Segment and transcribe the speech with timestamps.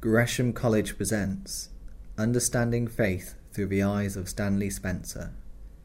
[0.00, 1.68] Gresham College presents
[2.16, 5.34] Understanding Faith Through the Eyes of Stanley Spencer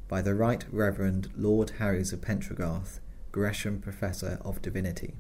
[0.07, 3.01] by the Right Reverend Lord Harries of Pentregarth,
[3.33, 5.15] Gresham Professor of Divinity.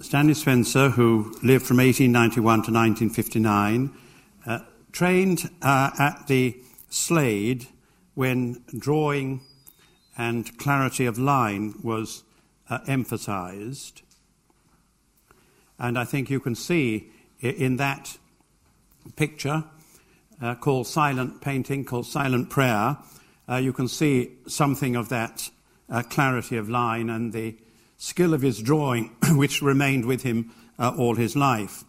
[0.00, 3.90] Stanley Spencer, who lived from 1891 to 1959,
[4.44, 4.58] uh,
[4.90, 6.60] trained uh, at the
[6.90, 7.68] Slade
[8.14, 9.42] when drawing
[10.18, 12.24] and clarity of line was
[12.68, 14.02] uh, emphasized.
[15.82, 18.16] And I think you can see in that
[19.16, 19.64] picture
[20.40, 22.98] uh, called Silent Painting, called Silent Prayer,
[23.48, 25.50] uh, you can see something of that
[25.90, 27.56] uh, clarity of line and the
[27.96, 31.82] skill of his drawing, which remained with him uh, all his life.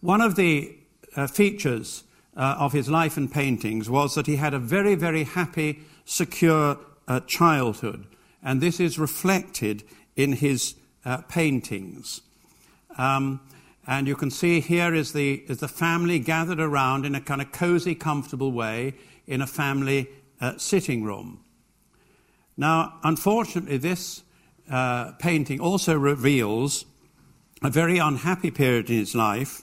[0.00, 0.76] One of the
[1.16, 2.04] uh, features
[2.36, 6.78] uh, of his life and paintings was that he had a very, very happy, secure
[7.26, 8.06] childhood.
[8.40, 9.82] And this is reflected
[10.14, 10.76] in his
[11.28, 12.20] paintings.
[13.00, 13.40] Um,
[13.86, 17.40] and you can see here is the, is the family gathered around in a kind
[17.40, 18.92] of cozy, comfortable way
[19.26, 20.06] in a family
[20.38, 21.40] uh, sitting room.
[22.58, 24.22] Now, unfortunately, this
[24.70, 26.84] uh, painting also reveals
[27.62, 29.62] a very unhappy period in his life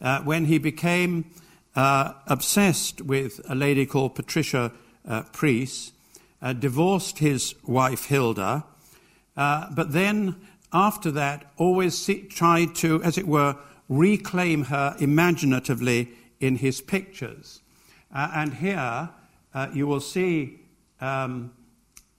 [0.00, 1.30] uh, when he became
[1.76, 4.72] uh, obsessed with a lady called Patricia
[5.06, 5.92] uh, Preece,
[6.42, 8.64] uh, divorced his wife Hilda,
[9.36, 10.34] but then
[10.74, 13.56] after that, always see, tried to, as it were,
[13.88, 17.62] reclaim her imaginatively in his pictures.
[18.12, 19.08] Uh, and here
[19.54, 20.60] uh, you will see,
[21.00, 21.52] um,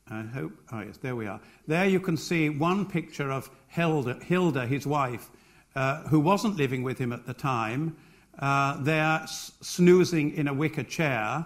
[0.09, 1.39] I hope, oh yes, there we are.
[1.67, 5.29] There you can see one picture of Hilda, Hilda his wife,
[5.75, 7.97] uh, who wasn't living with him at the time,
[8.39, 11.45] uh, there snoozing in a wicker chair.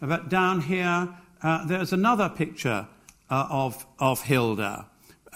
[0.00, 1.08] But down here,
[1.42, 2.86] uh, there's another picture
[3.30, 4.86] uh, of, of Hilda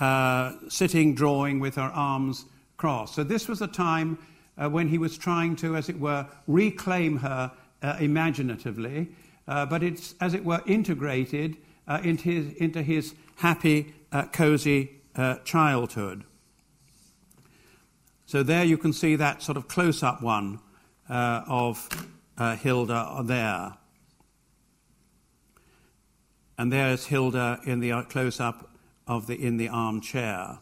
[0.01, 2.45] uh, sitting drawing with her arms
[2.77, 3.15] crossed.
[3.15, 4.19] So this was a time
[4.57, 9.09] uh, when he was trying to, as it were, reclaim her uh, imaginatively,
[9.47, 14.93] uh, but it's, as it were, integrated uh, into his, into his happy, uh, cozy
[15.45, 16.23] childhood.
[18.27, 20.61] So there you can see that sort of close up one
[21.09, 21.89] of
[22.39, 23.75] Hilda there.
[26.57, 28.71] And there's Hilda in the close up
[29.09, 30.59] of the in the armchair.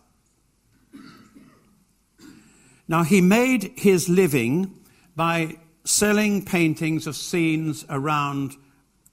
[2.89, 4.73] Now he made his living
[5.15, 8.57] by selling paintings of scenes around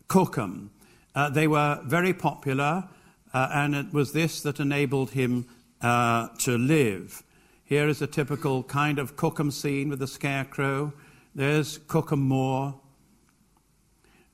[0.07, 0.71] Cookham.
[1.15, 2.87] Uh, they were very popular,
[3.33, 5.47] uh, and it was this that enabled him
[5.81, 7.23] uh, to live.
[7.63, 10.93] Here is a typical kind of Cookham scene with the scarecrow.
[11.35, 12.79] There's Cookham Moor.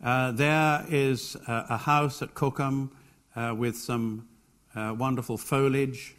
[0.03, 2.91] Uh, there is a, a, house at Cookham
[3.35, 4.28] uh, with some
[4.75, 6.16] uh, wonderful foliage,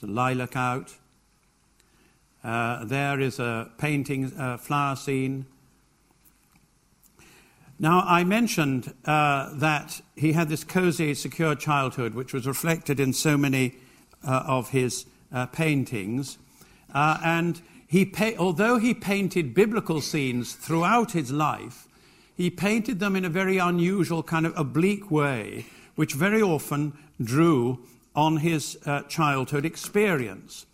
[0.00, 0.94] there's a lilac out.
[2.42, 5.46] Uh, there is a painting, uh, flower scene.
[7.78, 13.12] Now, I mentioned uh, that he had this cozy, secure childhood, which was reflected in
[13.12, 13.76] so many
[14.26, 16.38] uh, of his uh, paintings.
[16.94, 21.88] and he pa- although he painted biblical scenes throughout his life,
[22.36, 27.80] he painted them in a very unusual, kind of oblique way, which very often drew
[28.14, 30.66] on his uh, childhood experience.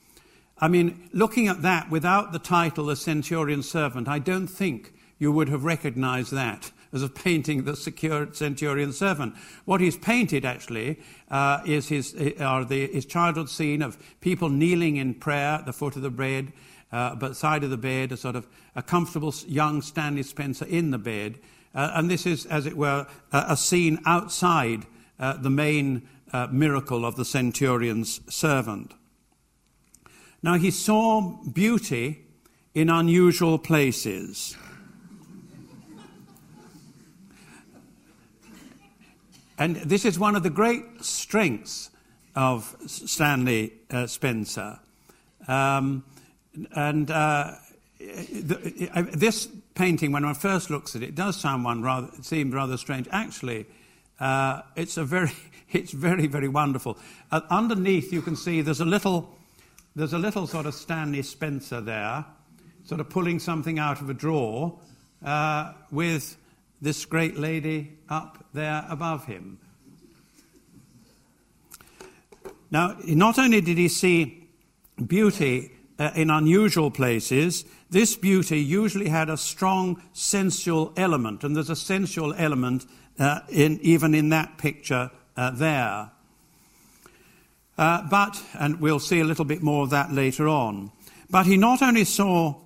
[0.58, 5.32] I mean, looking at that without the title The Centurion Servant, I don't think you
[5.32, 9.34] would have recognized that as a painting the centurion servant.
[9.64, 10.98] What he's painted actually
[11.30, 15.72] uh, is his, uh, the, his childhood scene of people kneeling in prayer at the
[15.72, 16.52] foot of the bed,
[16.92, 20.90] uh, but side of the bed, a sort of a comfortable young Stanley Spencer in
[20.90, 21.38] the bed.
[21.74, 24.84] Uh, and this is, as it were, a, a scene outside
[25.20, 28.94] uh, the main uh, miracle of the centurion's servant.
[30.42, 31.20] Now, he saw
[31.52, 32.24] beauty
[32.74, 34.56] in unusual places.
[39.58, 41.90] And this is one of the great strengths
[42.34, 44.78] of Stanley uh, Spencer.
[45.46, 46.02] Um,
[46.74, 47.56] and uh,
[47.98, 52.78] the, this painting, when one first looks at it, does sound one rather, seem rather
[52.78, 53.06] strange.
[53.12, 53.66] Actually,
[54.20, 55.32] uh, it's a very
[55.72, 56.98] it's very, very wonderful.
[57.30, 59.36] Uh, underneath, you can see there's a little,
[59.94, 62.24] there's a little sort of Stanley Spencer there,
[62.84, 64.78] sort of pulling something out of a drawer,
[65.24, 66.36] uh, with
[66.80, 69.58] this great lady up there above him.
[72.70, 74.48] Now, not only did he see
[75.06, 81.70] beauty uh, in unusual places, this beauty usually had a strong sensual element, and there's
[81.70, 82.86] a sensual element
[83.20, 86.10] uh, in, even in that picture uh, there.
[87.78, 90.90] Uh, but, and we'll see a little bit more of that later on.
[91.30, 92.56] But he not only saw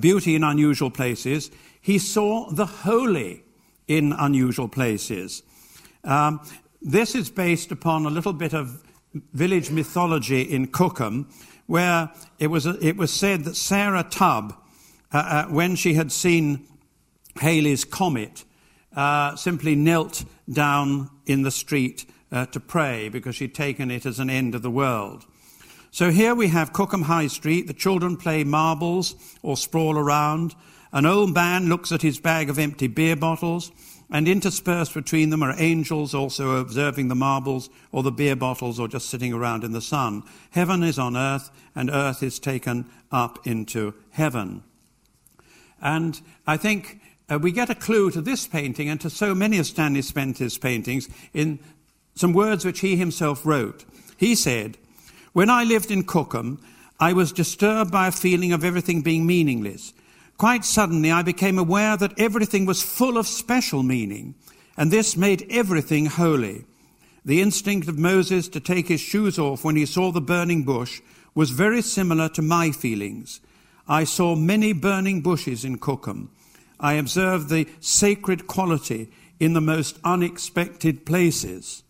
[0.00, 3.42] beauty in unusual places, he saw the holy
[3.88, 5.42] in unusual places.
[6.04, 6.40] Um,
[6.82, 8.82] this is based upon a little bit of
[9.32, 11.28] village mythology in Cookham,
[11.66, 14.54] where it was, it was said that Sarah Tubb,
[15.12, 16.66] uh, uh, when she had seen
[17.36, 18.44] Halley's comet,
[18.94, 24.18] uh, simply knelt down in the street uh, to pray because she'd taken it as
[24.18, 25.24] an end of the world.
[25.90, 27.68] So here we have Cookham High Street.
[27.68, 30.54] The children play marbles or sprawl around.
[30.92, 33.70] An old man looks at his bag of empty beer bottles,
[34.10, 38.88] and interspersed between them are angels also observing the marbles or the beer bottles or
[38.88, 40.24] just sitting around in the sun.
[40.50, 44.64] Heaven is on earth, and earth is taken up into heaven.
[45.80, 47.00] And I think
[47.30, 50.58] uh, we get a clue to this painting and to so many of Stanley Spencer's
[50.58, 51.58] paintings in
[52.14, 53.84] some words which he himself wrote.
[54.16, 54.76] He said,
[55.32, 56.60] when I lived in Cookham,
[57.00, 59.92] I was disturbed by a feeling of everything being meaningless.
[60.36, 64.34] Quite suddenly, I became aware that everything was full of special meaning,
[64.76, 66.64] and this made everything holy.
[67.24, 71.00] The instinct of Moses to take his shoes off when he saw the burning bush
[71.34, 73.40] was very similar to my feelings.
[73.88, 76.30] I saw many burning bushes in Cookham.
[76.80, 79.10] I observed the sacred quality
[79.40, 81.82] in the most unexpected places.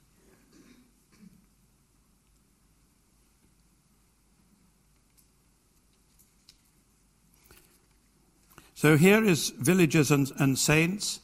[8.74, 11.20] So here is villagers and, and saints.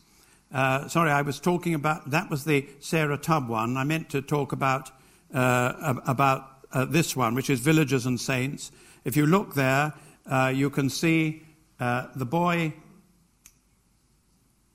[0.51, 3.77] Uh, sorry, I was talking about that was the Sarah Tubb one.
[3.77, 4.91] I meant to talk about
[5.35, 8.73] uh, about uh, this one, which is villagers and saints.
[9.05, 9.93] If you look there,
[10.27, 11.43] uh, you can see
[11.79, 12.73] uh, the boy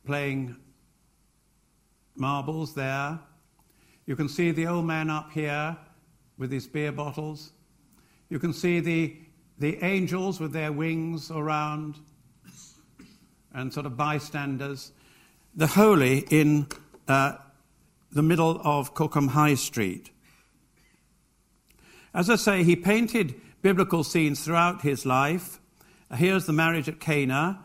[0.05, 0.55] playing
[2.15, 3.19] marbles there.
[4.05, 5.75] You can see the old man up here
[6.37, 7.51] with his beer bottles.
[8.29, 9.17] You can see the
[9.57, 11.95] the angels with their wings around
[13.53, 14.91] and sort of bystanders,
[15.55, 16.67] the holy in
[17.07, 17.37] uh,
[18.11, 20.11] the middle of Cookham High Street.
[22.13, 25.59] As I say, he painted biblical scenes throughout his life.
[26.13, 27.63] Here's the marriage at Cana,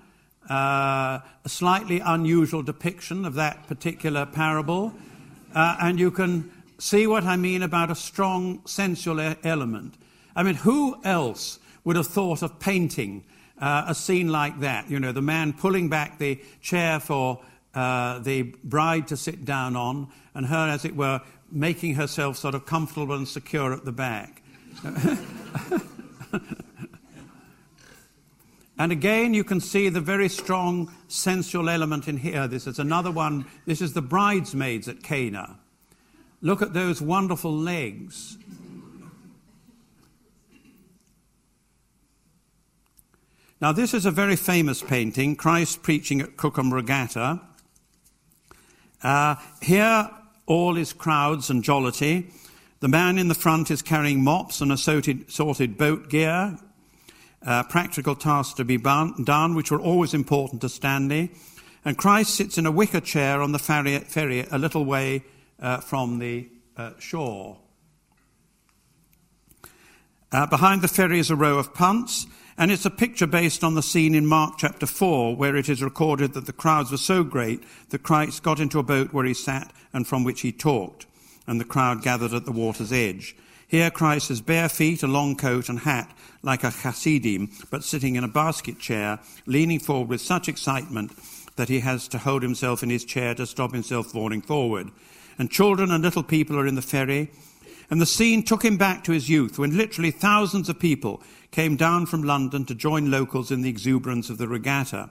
[0.51, 4.93] uh, a slightly unusual depiction of that particular parable.
[5.55, 9.95] Uh, and you can see what I mean about a strong sensual element.
[10.35, 13.25] I mean, who else would have thought of painting
[13.61, 14.91] uh, a scene like that.
[14.91, 17.41] You know, the man pulling back the chair for
[17.75, 21.21] uh, the bride to sit down on, and her, as it were,
[21.53, 24.43] making herself sort of comfortable and secure at the back.
[28.81, 32.49] and again, you can see the very strong sensual element in here.
[32.49, 33.45] This is another one.
[33.67, 35.59] This is the bridesmaids at Cana.
[36.41, 38.39] Look at those wonderful legs.
[43.61, 47.43] Now, this is a very famous painting, Christ preaching at Cookham Regatta.
[49.03, 50.09] Uh, here,
[50.47, 52.31] all is crowds and jollity.
[52.81, 56.57] The man in the front is carrying mops and assorted, sorted boat gear,
[57.45, 61.31] uh, practical tasks to be done, which were always important to Stanley.
[61.85, 65.25] And Christ sits in a wicker chair on the ferry, a little way
[65.61, 67.59] uh, from the uh, shore.
[70.33, 72.27] Uh, behind the ferry is a row of punts,
[72.57, 75.83] and it's a picture based on the scene in Mark chapter 4, where it is
[75.83, 79.35] recorded that the crowds were so great that Christ got into a boat where he
[79.35, 81.07] sat and from which he talked,
[81.47, 83.35] and the crowd gathered at the water's edge.
[83.71, 86.11] Here Christ has bare feet, a long coat and hat,
[86.43, 91.13] like a Hasidim, but sitting in a basket chair, leaning forward with such excitement
[91.55, 94.91] that he has to hold himself in his chair to stop himself falling forward.
[95.39, 97.31] And children and little people are in the ferry,
[97.89, 101.23] and the scene took him back to his youth when literally thousands of people
[101.53, 105.11] came down from London to join locals in the exuberance of the regatta.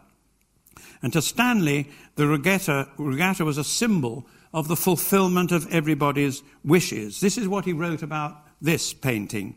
[1.02, 7.22] And to Stanley, the regatta, regatta was a symbol of the fulfillment of everybody's wishes.
[7.22, 9.56] This is what he wrote about this painting.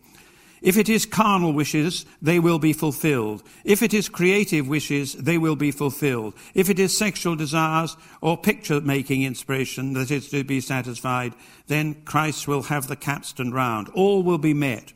[0.63, 3.43] If it is carnal wishes, they will be fulfilled.
[3.65, 6.35] If it is creative wishes, they will be fulfilled.
[6.55, 11.35] If it is sexual desires or picture making inspiration that is to be satisfied,
[11.67, 13.89] then Christ will have the capstan round.
[13.89, 14.93] All will be met.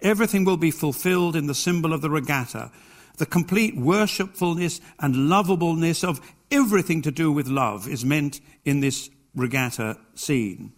[0.00, 2.70] Everything will be fulfilled in the symbol of the regatta.
[3.18, 9.10] The complete worshipfulness and lovableness of everything to do with love is meant in this
[9.34, 10.72] regatta scene.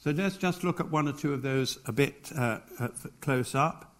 [0.00, 2.88] So let's just look at one or two of those a bit uh, uh,
[3.20, 3.96] close up.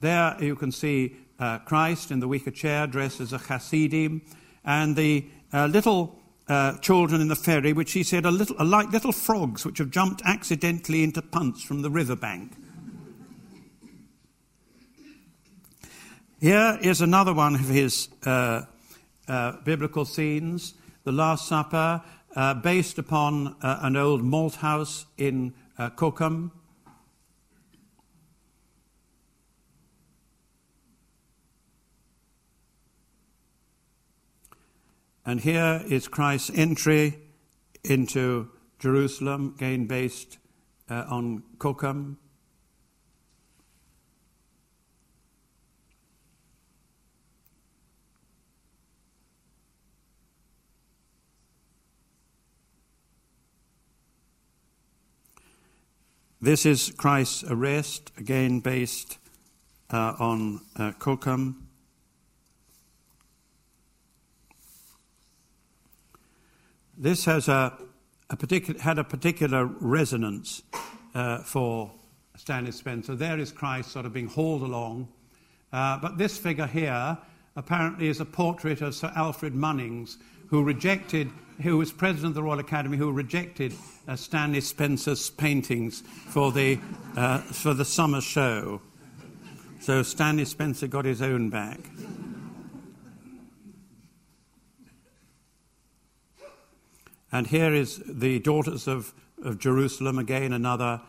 [0.00, 4.22] There you can see uh, Christ in the wicker chair dressed as a Hasidim,
[4.64, 8.64] and the uh, little uh, children in the ferry, which he said are, little, are
[8.64, 12.52] like little frogs which have jumped accidentally into punts from the riverbank.
[16.40, 18.62] Here is another one of his uh,
[19.28, 20.72] uh, biblical scenes,
[21.04, 22.02] the Last Supper,
[22.34, 25.54] uh, based upon uh, an old malt house in
[25.96, 26.50] uh.
[35.26, 37.18] And here is Christ's entry
[37.82, 40.38] into Jerusalem, again based
[40.90, 42.18] uh, on Cookham.
[56.44, 59.16] This is Christ's arrest, again based
[59.90, 61.68] uh, on uh, Cookham.
[66.98, 67.72] This has a,
[68.28, 70.62] a particular, had a particular resonance
[71.14, 71.90] uh, for
[72.36, 73.14] Stanley Spencer.
[73.14, 75.08] There is Christ sort of being hauled along.
[75.72, 77.16] Uh, but this figure here
[77.56, 81.30] apparently is a portrait of Sir Alfred Munnings, who rejected,
[81.62, 83.72] who was president of the Royal Academy, who rejected
[84.08, 86.78] uh, Stanley Spencer's paintings for the,
[87.16, 88.80] uh, for the summer show.
[89.80, 91.80] So Stanley Spencer got his own back.
[97.30, 101.00] And here is the Daughters of, of Jerusalem, again, another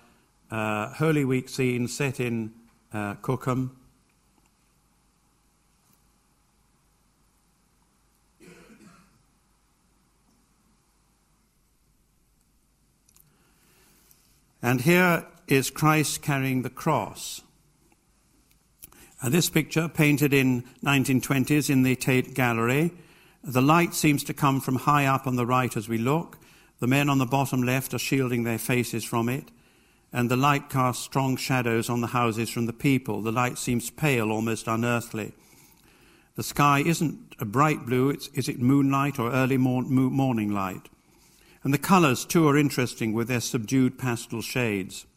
[0.50, 2.52] uh, Holy Week scene set in
[2.92, 3.78] uh, Cookham.
[14.66, 17.44] And here is Christ carrying the cross.
[19.22, 22.92] Uh, this picture, painted in 1920s in the Tate Gallery,
[23.44, 26.40] the light seems to come from high up on the right as we look.
[26.80, 29.52] The men on the bottom left are shielding their faces from it,
[30.12, 33.22] and the light casts strong shadows on the houses from the people.
[33.22, 35.34] The light seems pale, almost unearthly.
[36.38, 40.90] The sky isn't a bright blue, it's, is it moonlight or early morning light?
[41.66, 45.08] And the colours, too, are interesting with their subdued pastel shades.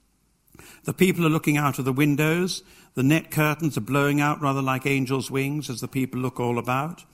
[0.85, 2.63] The people are looking out of the windows.
[2.95, 6.59] The net curtains are blowing out rather like angels' wings as the people look all
[6.59, 7.05] about.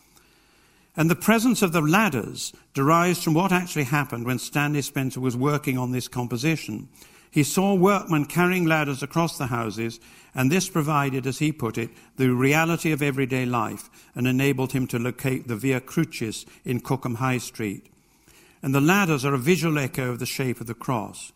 [0.97, 5.37] And the presence of the ladders derives from what actually happened when Stanley Spencer was
[5.37, 6.89] working on this composition.
[7.29, 9.99] He saw workmen carrying ladders across the houses,
[10.33, 14.87] and this provided, as he put it, the reality of everyday life and enabled him
[14.87, 17.89] to locate the Via Crucis in Cookham High Street.
[18.65, 21.33] And the ladders are a visual echo of the shape of the cross.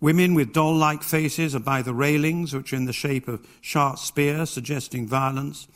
[0.00, 3.44] Women with doll like faces are by the railings, which are in the shape of
[3.60, 5.66] sharp spears, suggesting violence,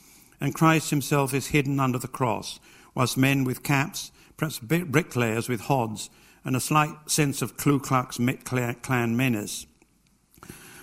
[0.41, 2.61] and Christ himself is hidden under the cross
[2.95, 6.09] whilst men with caps, perhaps bricklayers with hods,
[6.45, 9.67] and a slight sense of Ku Klux Klan menace.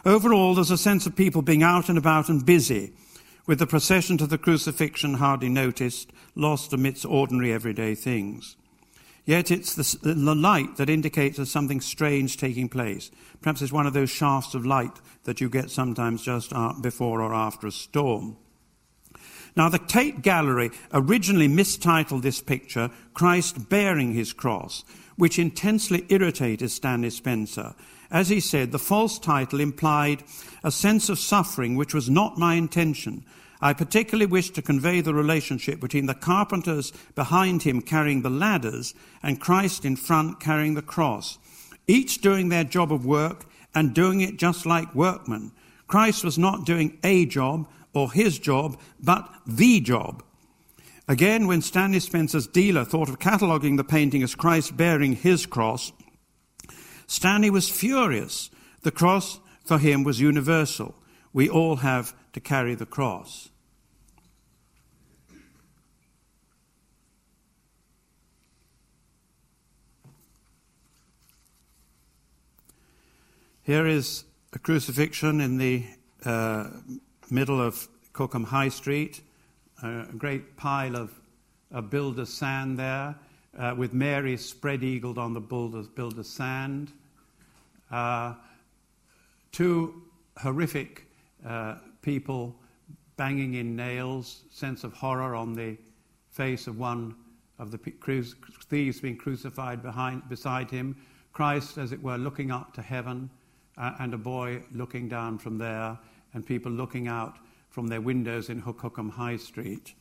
[0.03, 2.91] Overall, there's a sense of people being out and about and busy,
[3.47, 8.57] with the procession to the crucifixion hardly noticed, lost amidst ordinary everyday things.
[9.25, 13.09] Yet it's the, the, light that indicates there's something strange taking place.
[13.41, 17.21] Perhaps it's one of those shafts of light that you get sometimes just uh, before
[17.21, 18.35] or after a storm.
[19.55, 24.83] Now, the Tate Gallery originally mistitled this picture Christ bearing his cross,
[25.15, 27.75] which intensely irritated Stanley Spencer.
[28.11, 30.23] As he said, the false title implied
[30.63, 33.23] a sense of suffering which was not my intention.
[33.63, 38.93] I particularly wish to convey the relationship between the carpenters behind him carrying the ladders
[39.23, 41.39] and Christ in front carrying the cross,
[41.87, 45.53] each doing their job of work and doing it just like workmen.
[45.87, 50.23] Christ was not doing a job, or his job, but the job.
[51.07, 55.93] Again, when Stanley Spencer's dealer thought of cataloguing the painting as Christ bearing his cross,
[57.07, 58.49] Stanley was furious.
[58.81, 60.95] The cross for him was universal.
[61.31, 63.51] We all have to carry the cross.
[73.65, 75.85] Here is a crucifixion in the
[76.25, 76.69] uh,
[77.29, 79.21] middle of Cookham High Street,
[79.81, 81.17] a great pile of,
[81.71, 83.15] of builder's sand there,
[83.57, 86.91] uh, with Mary spread eagled on the builder's, builder's sand.
[87.89, 88.33] Uh,
[89.53, 89.93] two
[90.41, 91.07] horrific
[91.47, 92.53] uh, people
[93.15, 95.77] banging in nails, sense of horror on the
[96.31, 97.15] face of one
[97.59, 100.97] of the thieves being crucified behind, beside him,
[101.31, 103.29] Christ, as it were, looking up to heaven,
[103.77, 105.97] uh, and a boy looking down from there
[106.33, 107.37] and people looking out
[107.69, 109.93] from their windows in Cookham High Street.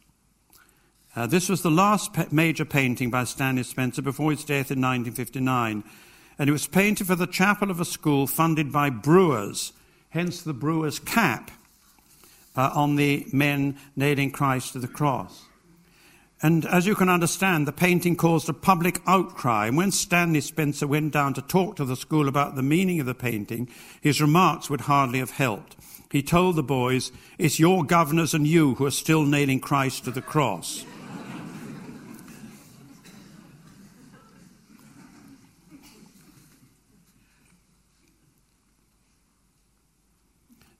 [1.14, 4.80] Uh, this was the last pe- major painting by Stanley Spencer before his death in
[4.80, 5.84] 1959,
[6.38, 9.72] and it was painted for the chapel of a school funded by brewers,
[10.10, 11.50] hence the brewer's cap.
[12.56, 15.44] uh, on the men nailing Christ to the cross.
[16.44, 19.68] And as you can understand, the painting caused a public outcry.
[19.68, 23.06] And when Stanley Spencer went down to talk to the school about the meaning of
[23.06, 23.68] the painting,
[24.00, 25.76] his remarks would hardly have helped.
[26.10, 30.10] He told the boys, It's your governors and you who are still nailing Christ to
[30.10, 30.84] the cross.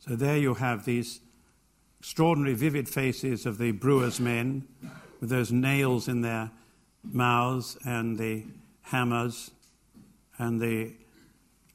[0.01, 1.21] so there you have these
[2.01, 4.67] extraordinary vivid faces of the brewers' men
[5.23, 6.51] with those nails in their
[7.05, 8.43] mouths and the
[8.83, 9.53] hammers
[10.37, 10.93] and the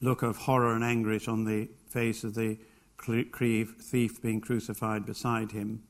[0.02, 2.58] look of horror and anguish on the face of the
[3.00, 5.82] thief being crucified beside him.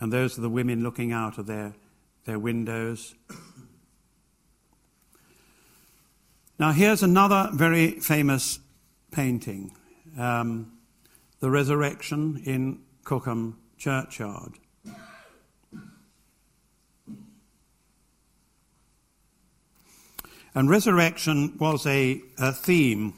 [0.00, 1.74] And those are the women looking out of their,
[2.24, 3.14] their windows.
[6.58, 8.58] Now, here's another very famous
[9.12, 9.70] painting
[10.18, 10.72] um,
[11.38, 14.58] The Resurrection in Cookham Churchyard.
[20.56, 23.12] And resurrection was a, a theme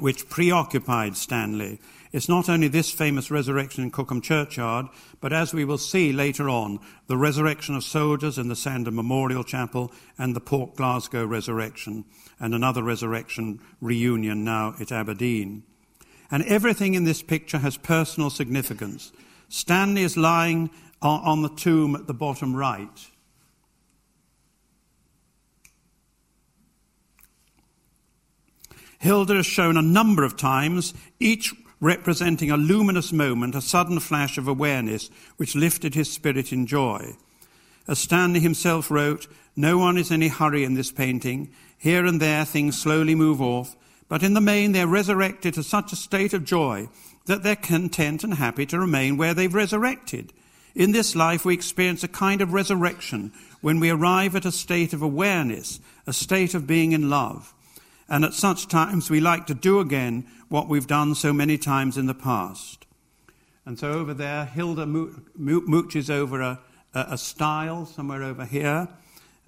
[0.00, 1.78] which preoccupied Stanley.
[2.10, 4.86] It's not only this famous resurrection in Cookham Churchyard,
[5.20, 9.44] but as we will see later on, the resurrection of soldiers in the Sandham Memorial
[9.44, 12.04] Chapel and the Port Glasgow resurrection,
[12.40, 15.62] and another resurrection reunion now at Aberdeen.
[16.32, 19.12] And everything in this picture has personal significance.
[19.48, 20.70] Stanley is lying
[21.00, 23.08] on the tomb at the bottom right.
[29.06, 34.36] Hilda is shown a number of times, each representing a luminous moment, a sudden flash
[34.36, 37.14] of awareness which lifted his spirit in joy.
[37.86, 41.52] As Stanley himself wrote, no one is in any hurry in this painting.
[41.78, 43.76] Here and there things slowly move off,
[44.08, 46.88] but in the main they're resurrected to such a state of joy
[47.26, 50.32] that they're content and happy to remain where they've resurrected.
[50.74, 54.92] In this life we experience a kind of resurrection when we arrive at a state
[54.92, 57.52] of awareness, a state of being in love.
[58.08, 61.96] And at such times, we like to do again what we've done so many times
[61.96, 62.86] in the past.
[63.64, 66.60] And so over there, Hilda mooches over a,
[66.94, 68.88] a, stile somewhere over here.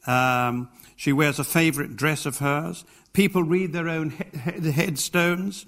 [0.09, 2.85] Um, she wears a favorite dress of hers.
[3.13, 5.67] People read their own he- headstones.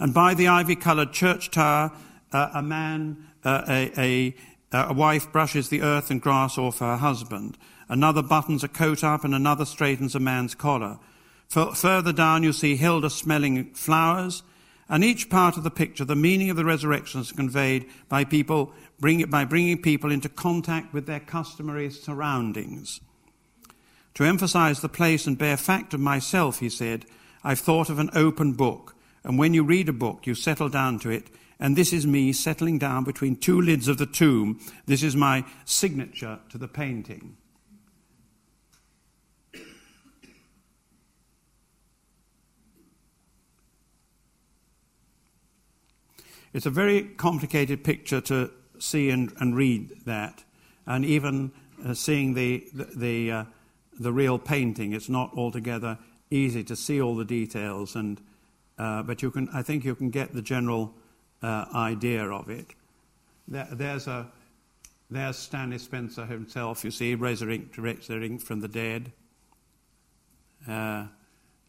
[0.00, 1.92] And by the ivy colored church tower,
[2.32, 4.36] uh, a man, uh, a, a,
[4.72, 7.56] a wife brushes the earth and grass off her husband.
[7.88, 10.98] Another buttons a coat up, and another straightens a man's collar.
[11.48, 14.42] Further down, you see Hilda smelling flowers,
[14.88, 18.72] and each part of the picture, the meaning of the resurrection is conveyed by people
[19.00, 23.00] bring it, by bringing people into contact with their customary surroundings.
[24.14, 27.04] To emphasize the place and bare fact of myself, he said,
[27.44, 30.98] I've thought of an open book, and when you read a book, you settle down
[31.00, 31.28] to it,
[31.58, 34.60] and this is me settling down between two lids of the tomb.
[34.86, 37.36] This is my signature to the painting.
[46.56, 50.42] It's a very complicated picture to see and, and read that,
[50.86, 51.52] and even
[51.84, 53.44] uh, seeing the, the, the, uh,
[54.00, 55.98] the, real painting, it's not altogether
[56.30, 58.22] easy to see all the details, and,
[58.78, 60.94] uh, but you can, I think you can get the general
[61.42, 62.68] uh, idea of it.
[63.46, 64.26] There, there's, a,
[65.10, 69.12] there's Stanley Spencer himself, you see, resurrecting from the dead.
[70.66, 71.08] Uh,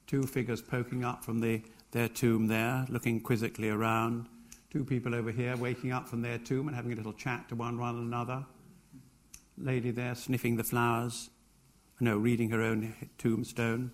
[0.07, 4.27] two figures poking up from the, their tomb there, looking quizzically around.
[4.69, 7.55] Two people over here waking up from their tomb and having a little chat to
[7.55, 8.45] one, one another.
[9.57, 11.29] Lady there sniffing the flowers.
[11.99, 13.91] No, reading her own tombstone.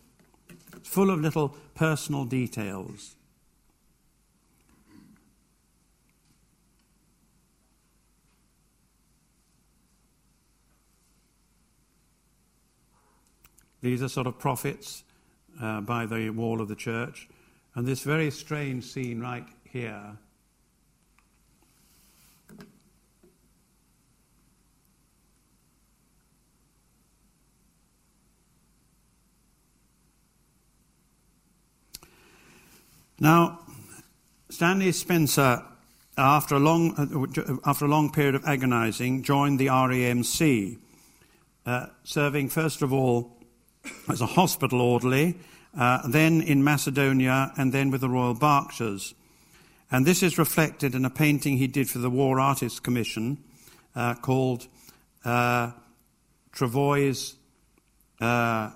[0.75, 3.15] It's full of little personal details.
[13.81, 15.03] These are sort of prophets
[15.61, 17.27] uh, by the wall of the church.
[17.75, 20.17] And this very strange scene right here
[33.23, 33.61] Now,
[34.49, 35.63] Stanley Spencer,
[36.17, 40.77] after a long, uh, after a long period of agonizing, joined the RAMC,
[41.65, 43.37] uh, serving first of all
[44.09, 45.37] as a hospital orderly,
[45.73, 49.13] uh, then in Macedonia, and then with the Royal Berkshires.
[49.89, 53.41] And this is reflected in a painting he did for the War Artists Commission
[53.95, 54.67] uh, called
[55.23, 55.71] uh,
[56.51, 57.35] Travois
[58.19, 58.71] uh,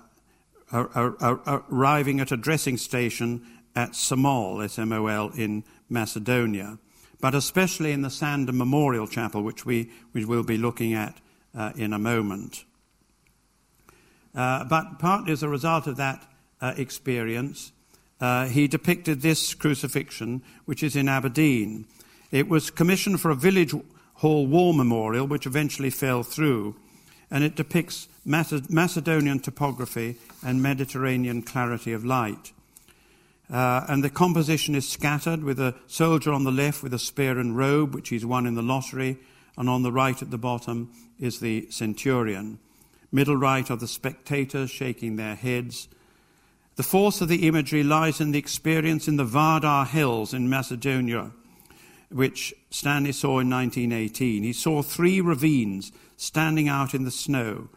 [0.72, 3.46] arriving at a dressing station
[3.78, 6.78] at Samol, S-M-O-L, in Macedonia.
[7.20, 11.16] but especially in the Sandham Memorial Chapel, which we, which we'll be looking at
[11.54, 12.64] uh, in a moment.
[14.34, 16.24] Uh, but partly as a result of that
[16.60, 17.72] uh, experience,
[18.20, 21.86] uh, he depicted this crucifixion, which is in Aberdeen.
[22.30, 23.74] It was commissioned for a village
[24.14, 26.76] hall war memorial, which eventually fell through,
[27.30, 32.52] and it depicts Macedonian topography and Mediterranean clarity of light.
[33.50, 37.38] Uh, and the composition is scattered with a soldier on the left with a spear
[37.38, 39.18] and robe, which he's won in the lottery,
[39.56, 42.58] and on the right at the bottom is the centurion.
[43.10, 45.88] Middle right are the spectators shaking their heads.
[46.76, 51.32] The force of the imagery lies in the experience in the Vardar Hills in Macedonia,
[52.10, 54.42] which Stanley saw in 1918.
[54.42, 57.68] He saw three ravines standing out in the snow,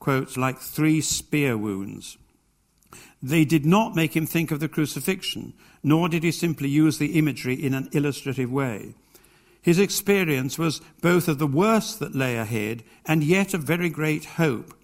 [0.00, 2.18] quotes, like three spear wounds.
[3.22, 7.18] They did not make him think of the crucifixion, nor did he simply use the
[7.18, 8.94] imagery in an illustrative way.
[9.62, 14.24] His experience was both of the worst that lay ahead and yet of very great
[14.24, 14.74] hope.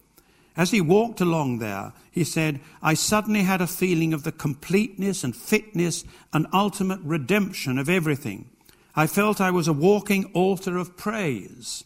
[0.56, 5.22] As he walked along there, he said, I suddenly had a feeling of the completeness
[5.22, 8.48] and fitness and ultimate redemption of everything.
[8.94, 11.84] I felt I was a walking altar of praise.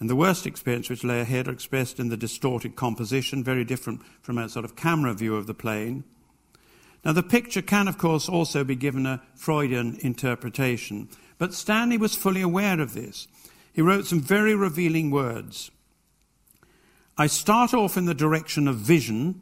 [0.00, 4.02] And the worst experience which lay ahead are expressed in the distorted composition, very different
[4.22, 6.04] from a sort of camera view of the plane.
[7.04, 12.14] Now, the picture can, of course, also be given a Freudian interpretation, but Stanley was
[12.14, 13.28] fully aware of this.
[13.72, 15.70] He wrote some very revealing words.
[17.18, 19.40] I start off in the direction of vision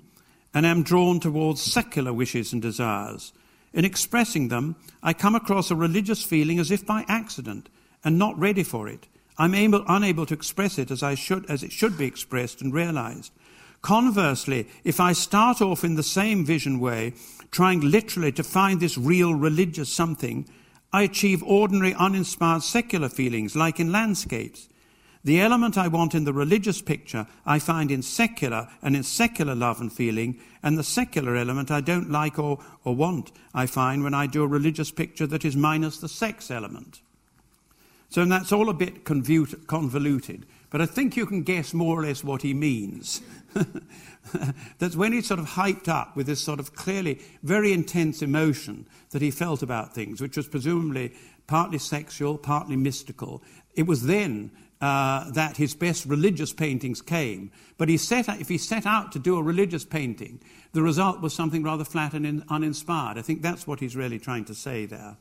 [0.52, 3.32] and am drawn towards secular wishes and desires.
[3.72, 7.68] In expressing them, I come across a religious feeling as if by accident
[8.04, 9.06] and not ready for it.
[9.38, 12.72] I'm able, unable to express it as, I should, as it should be expressed and
[12.72, 13.32] realized.
[13.80, 17.14] Conversely, if I start off in the same vision way,
[17.50, 20.48] trying literally to find this real religious something,
[20.92, 24.68] I achieve ordinary, uninspired secular feelings, like in landscapes.
[25.24, 29.54] The element I want in the religious picture, I find in secular and in secular
[29.54, 34.02] love and feeling, and the secular element I don't like or, or want, I find
[34.02, 37.02] when I do a religious picture that is minus the sex element.
[38.12, 42.22] So that's all a bit convoluted, but I think you can guess more or less
[42.22, 43.22] what he means.
[44.78, 48.86] That's when he's sort of hyped up with this sort of clearly very intense emotion
[49.12, 51.14] that he felt about things, which was presumably
[51.46, 53.42] partly sexual, partly mystical.
[53.76, 54.50] It was then
[54.82, 57.50] uh, that his best religious paintings came.
[57.78, 60.38] But he set, if he set out to do a religious painting,
[60.74, 63.16] the result was something rather flat and in, uninspired.
[63.16, 65.16] I think that's what he's really trying to say there.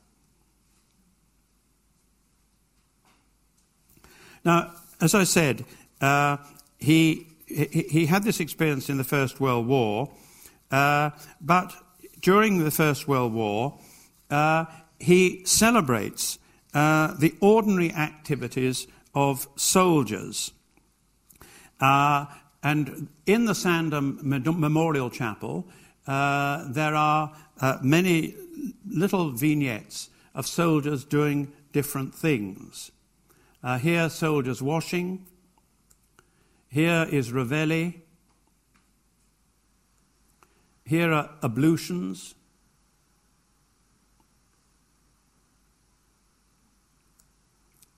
[4.44, 5.66] Now, as I said,
[6.00, 6.38] uh,
[6.78, 10.12] he, he, he, had this experience in the First World War,
[10.72, 11.74] uh, but
[12.22, 13.78] during the First World War,
[14.30, 14.66] uh,
[15.00, 16.40] he celebrates
[16.74, 20.52] uh, the ordinary activities of soldiers.
[21.80, 22.26] Uh,
[22.64, 25.68] and in the Sandham Memorial Chapel,
[26.08, 27.34] uh, there are
[27.82, 28.36] many
[28.88, 32.92] little vignettes of soldiers doing different things.
[33.64, 35.28] Uh, here, soldiers washing.
[36.68, 37.94] Here is Reveille.
[40.84, 42.34] Here are ablutions.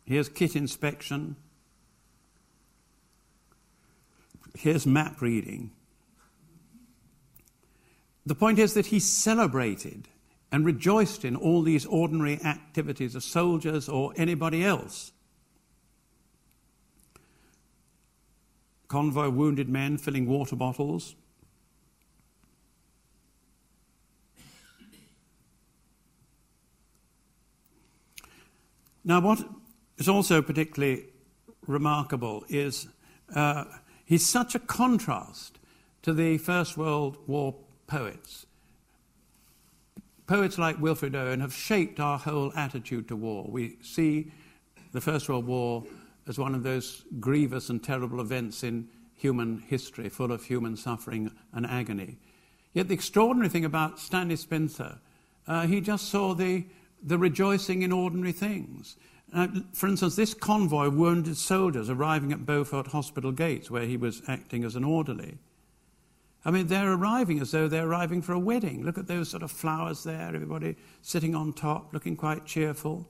[0.04, 1.38] Here's kit inspection.
[4.58, 5.72] Here's map reading.
[8.26, 10.10] The point is that he celebrated
[10.52, 15.13] and rejoiced in all these ordinary activities of soldiers or anybody else.
[18.94, 21.16] Convoy wounded men filling water bottles.
[29.04, 29.44] Now, what
[29.98, 31.06] is also particularly
[31.66, 32.88] remarkable is
[33.36, 33.64] uh,
[34.06, 35.58] he's such a contrast
[36.04, 37.56] to the First World War
[37.88, 38.46] poets.
[40.28, 43.48] Poets like Wilfred Owen have shaped our whole attitude to war.
[43.50, 44.32] We see
[44.92, 45.84] the First World War
[46.28, 51.32] as one of those grievous and terrible events in human history, full of human suffering
[51.54, 52.18] and agony.
[52.74, 55.00] Yet the extraordinary thing about Stanley Spencer,
[55.48, 56.66] uh, he just saw the,
[57.02, 58.98] the rejoicing in ordinary things.
[59.34, 63.98] Uh, for instance, this convoy of wounded soldiers arriving at Beaufort Hospital gates, where he
[63.98, 65.38] was acting as an orderly.
[66.46, 68.84] I mean, they're arriving as though they're arriving for a wedding.
[68.84, 73.08] Look at those sort of flowers there, everybody sitting on top, looking quite cheerful.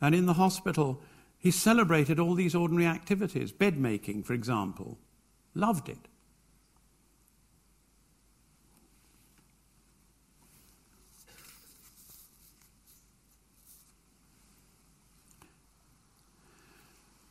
[0.00, 1.02] And in the hospital,
[1.42, 4.96] he celebrated all these ordinary activities, bed making, for example,
[5.56, 5.98] loved it.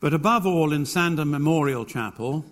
[0.01, 2.43] But above all, in Sandham Memorial Chapel,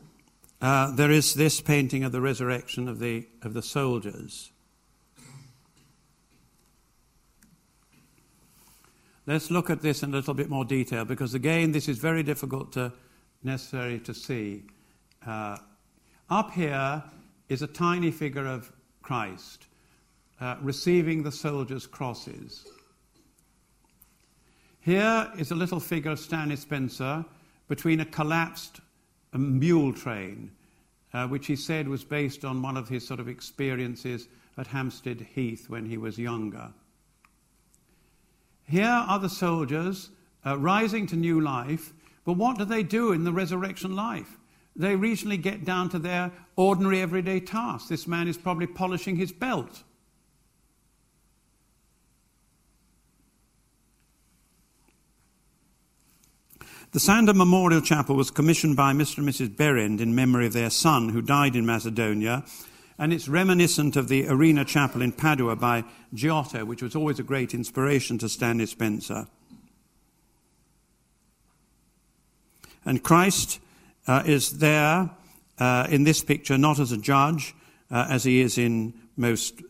[0.61, 4.53] uh, there is this painting of the resurrection of the, of the soldiers.
[9.29, 12.23] Let's look at this in a little bit more detail because, again, this is very
[12.23, 12.91] difficult to
[13.43, 14.63] necessary to see.
[15.23, 15.57] Uh,
[16.31, 17.03] up here
[17.47, 18.71] is a tiny figure of
[19.03, 19.67] Christ
[20.41, 22.65] uh, receiving the soldiers' crosses.
[24.81, 27.23] Here is a little figure of Stanley Spencer
[27.67, 28.81] between a collapsed
[29.33, 30.49] mule train,
[31.13, 35.21] uh, which he said was based on one of his sort of experiences at Hampstead
[35.35, 36.73] Heath when he was younger.
[38.69, 40.11] Here are the soldiers
[40.45, 41.91] uh, rising to new life,
[42.23, 44.37] but what do they do in the resurrection life?
[44.75, 47.89] They recently get down to their ordinary everyday tasks.
[47.89, 49.83] This man is probably polishing his belt.
[56.91, 59.19] The Sandham Memorial Chapel was commissioned by Mr.
[59.19, 59.55] and Mrs.
[59.55, 62.43] Behrend in memory of their son who died in Macedonia,
[62.99, 67.23] and it's reminiscent of the Arena Chapel in Padua by Giotto, which was always a
[67.23, 69.27] great inspiration to Stanley Spencer.
[72.83, 73.61] And Christ
[74.05, 75.09] uh, is there
[75.59, 77.55] uh, in this picture not as a judge,
[77.89, 79.61] uh, as he is in most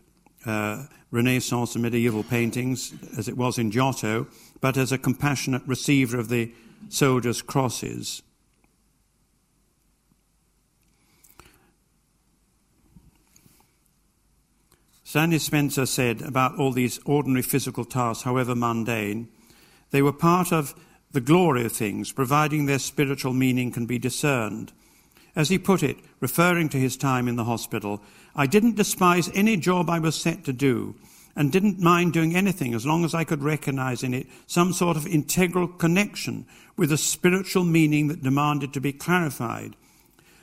[0.44, 4.26] uh, Renaissance and medieval paintings, as it was in Giotto,
[4.60, 6.52] but as a compassionate receiver of the
[6.88, 8.22] soldiers' crosses.
[15.10, 19.26] Stanley Spencer said about all these ordinary physical tasks, however mundane,
[19.90, 20.72] they were part of
[21.10, 24.72] the glory of things, providing their spiritual meaning can be discerned.
[25.34, 28.00] As he put it, referring to his time in the hospital,
[28.36, 30.94] I didn't despise any job I was set to do,
[31.34, 34.96] and didn't mind doing anything as long as I could recognize in it some sort
[34.96, 36.46] of integral connection
[36.76, 39.74] with a spiritual meaning that demanded to be clarified.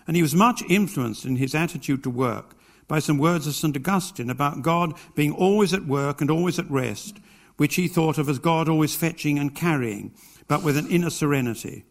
[0.06, 2.57] And he was much influenced in his attitude to work
[2.88, 3.76] by some words of St.
[3.76, 7.18] Augustine about God being always at work and always at rest,
[7.58, 10.14] which he thought of as God always fetching and carrying,
[10.48, 11.86] but with an inner serenity.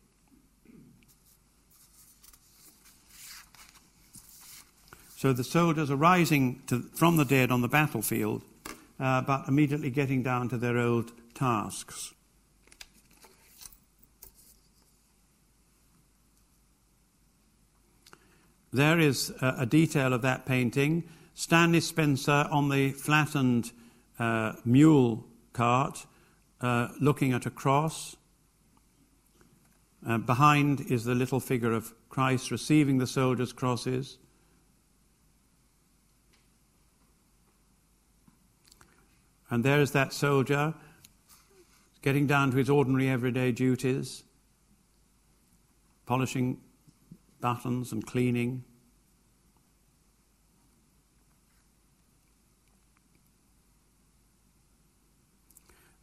[5.16, 8.42] So the soldiers are rising to, from the dead on the battlefield
[8.98, 12.14] uh, but immediately getting down to their old tasks.
[18.72, 21.04] There is a, a detail of that painting.
[21.34, 23.72] Stanley Spencer on the flattened
[24.18, 26.06] uh, mule cart
[26.60, 28.16] uh, looking at a cross.
[30.06, 34.18] Uh, behind is the little figure of Christ receiving the soldiers' crosses.
[39.50, 40.74] And there is that soldier
[42.02, 44.22] getting down to his ordinary everyday duties,
[46.04, 46.58] polishing
[47.40, 48.64] buttons and cleaning.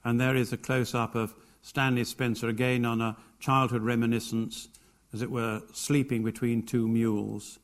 [0.04, 4.68] And there is a close up of Stanley Spencer again on a childhood reminiscence,
[5.14, 7.60] as it were, sleeping between two mules.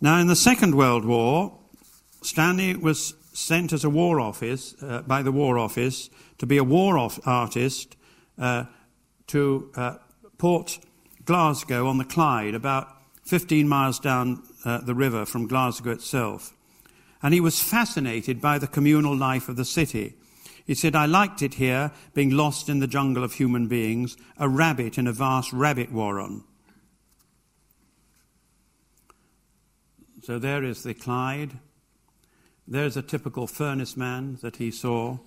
[0.00, 1.58] Now, in the Second World War,
[2.22, 6.64] Stanley was sent as a war office, uh, by the War Office, to be a
[6.64, 6.96] war
[7.26, 7.94] artist
[8.38, 8.64] uh,
[9.26, 9.96] to uh,
[10.38, 10.78] Port
[11.26, 12.88] Glasgow on the Clyde, about
[13.24, 16.54] 15 miles down uh, the river from Glasgow itself.
[17.22, 20.14] And he was fascinated by the communal life of the city.
[20.64, 24.48] He said, I liked it here, being lost in the jungle of human beings, a
[24.48, 26.44] rabbit in a vast rabbit warren.
[30.22, 31.58] So there is the Clyde.
[32.68, 35.18] There's a typical furnace man that he saw.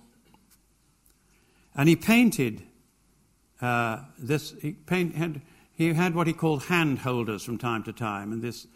[1.74, 2.62] And he painted
[3.60, 4.54] uh, this.
[4.60, 5.40] He, paint, had,
[5.72, 8.66] he had what he called hand holders from time to time, and this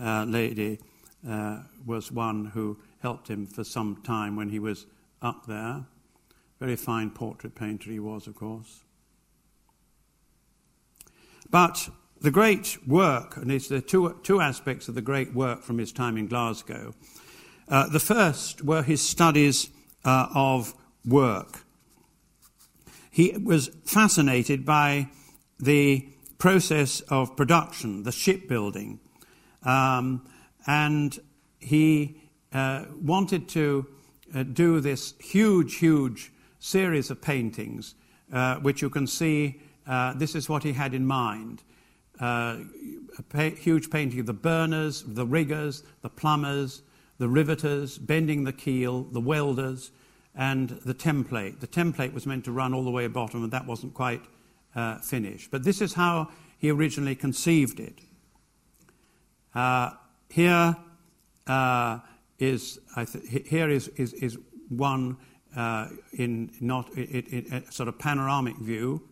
[0.00, 0.80] uh, lady
[1.28, 4.86] uh, was one who helped him for some time when he was
[5.22, 5.84] up there.
[6.58, 8.82] Very fine portrait painter he was, of course.
[11.50, 11.88] But
[12.20, 15.92] the great work, and it's the two, two aspects of the great work from his
[15.92, 16.94] time in Glasgow.
[17.68, 19.70] Uh, the first were his studies
[20.04, 20.74] uh, of
[21.06, 21.64] work.
[23.10, 25.08] He was fascinated by
[25.58, 29.00] the process of production, the shipbuilding,
[29.64, 30.26] um,
[30.66, 31.18] and
[31.58, 32.20] he
[32.52, 33.86] uh, wanted to
[34.34, 37.94] uh, do this huge, huge series of paintings,
[38.32, 39.60] uh, which you can see.
[39.86, 41.62] Uh, this is what he had in mind
[42.20, 42.56] uh,
[43.18, 46.82] a pa- huge painting of the burners, the riggers, the plumbers,
[47.18, 49.90] the riveters, bending the keel, the welders,
[50.34, 51.60] and the template.
[51.60, 54.22] The template was meant to run all the way bottom, and that wasn't quite
[54.74, 55.50] uh, finished.
[55.50, 56.28] But this is how
[56.58, 57.98] he originally conceived it.
[59.54, 59.90] Uh,
[60.28, 60.76] here
[61.46, 61.98] uh,
[62.38, 65.16] is, th- here is, is, is one
[65.56, 69.02] uh, in not it, it, it, sort of panoramic view.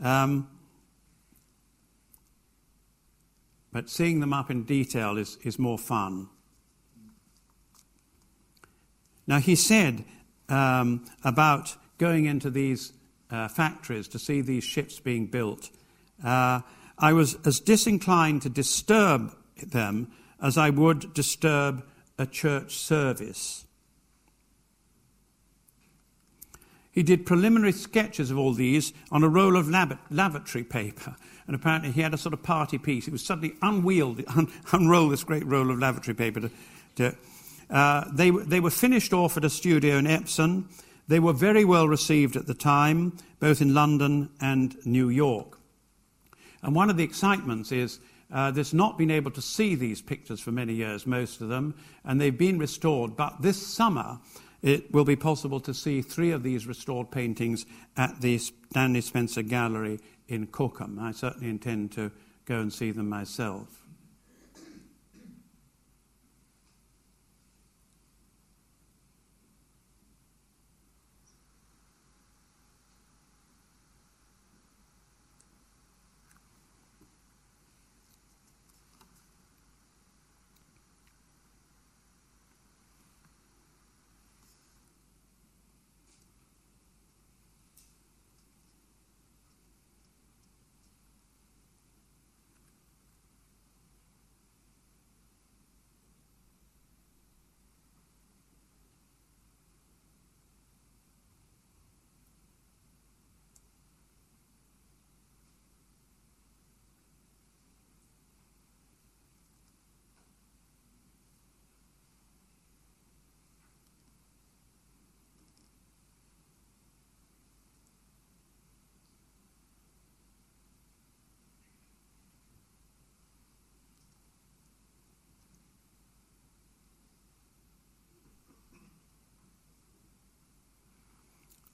[0.00, 0.48] Um,
[3.72, 6.28] but seeing them up in detail is, is more fun.
[9.26, 10.04] Now, he said
[10.48, 12.92] um, about going into these
[13.30, 15.70] uh, factories to see these ships being built,
[16.24, 16.60] uh,
[16.98, 21.84] I was as disinclined to disturb them as I would disturb
[22.18, 23.64] a church service.
[26.90, 31.16] He did preliminary sketches of all these on a roll of lab- lavatory paper.
[31.46, 33.06] And apparently he had a sort of party piece.
[33.06, 36.40] He was suddenly unwheeled, un- unroll this great roll of lavatory paper.
[36.40, 36.50] To,
[36.96, 37.16] to,
[37.70, 40.68] uh, they, they were finished off at a studio in Epsom.
[41.08, 45.58] They were very well received at the time, both in London and New York.
[46.62, 47.98] And one of the excitements is
[48.32, 51.74] uh, there's not been able to see these pictures for many years, most of them,
[52.04, 53.16] and they've been restored.
[53.16, 54.20] But this summer,
[54.62, 59.42] it will be possible to see three of these restored paintings at the Stanley Spencer
[59.42, 59.98] Gallery
[60.28, 60.98] in Cookham.
[60.98, 62.10] I certainly intend to
[62.46, 63.81] go and see them myself.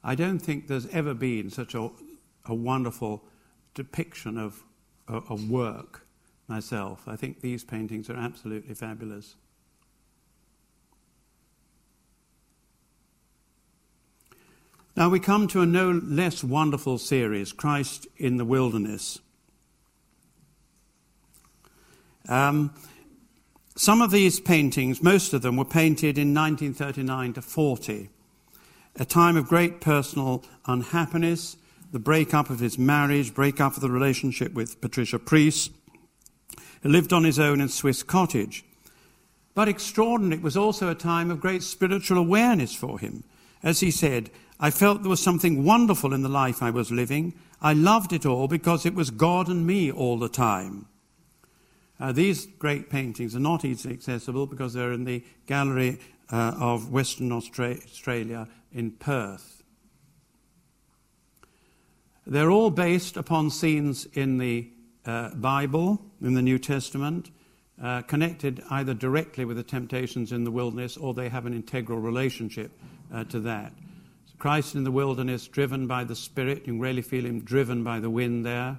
[0.08, 1.90] I don't think there's ever been such a,
[2.46, 3.22] a wonderful
[3.74, 4.64] depiction of
[5.06, 6.06] a, a work
[6.46, 7.02] myself.
[7.06, 9.34] I think these paintings are absolutely fabulous.
[14.96, 19.18] Now we come to a no less wonderful series, Christ in the Wilderness.
[22.30, 22.72] Um,
[23.76, 28.08] some of these paintings, most of them, were painted in 1939 to 40
[28.98, 31.56] a time of great personal unhappiness,
[31.92, 35.70] the breakup of his marriage, breakup of the relationship with Patricia Preece.
[36.82, 38.64] He lived on his own in Swiss Cottage.
[39.54, 43.24] But extraordinary, it was also a time of great spiritual awareness for him.
[43.62, 44.30] As he said,
[44.60, 47.34] I felt there was something wonderful in the life I was living.
[47.62, 50.86] I loved it all because it was God and me all the time.
[52.00, 55.98] Uh, these great paintings are not easily accessible because they're in the gallery
[56.30, 59.62] uh, of Western Australia in Perth.
[62.26, 64.70] They're all based upon scenes in the
[65.06, 67.30] uh, Bible, in the New Testament,
[67.82, 71.98] uh, connected either directly with the temptations in the wilderness or they have an integral
[71.98, 72.70] relationship
[73.14, 73.72] uh, to that.
[74.26, 77.82] So Christ in the wilderness, driven by the Spirit, you can really feel him driven
[77.82, 78.78] by the wind there.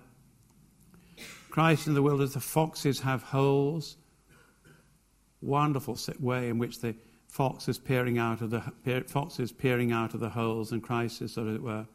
[1.50, 3.98] Christ in the wilderness, the foxes have holes.
[5.42, 6.94] Wonderful way in which the
[7.30, 8.62] fox is peering out of the
[9.08, 11.86] fox is peering out of the holes, and Christ of, it were,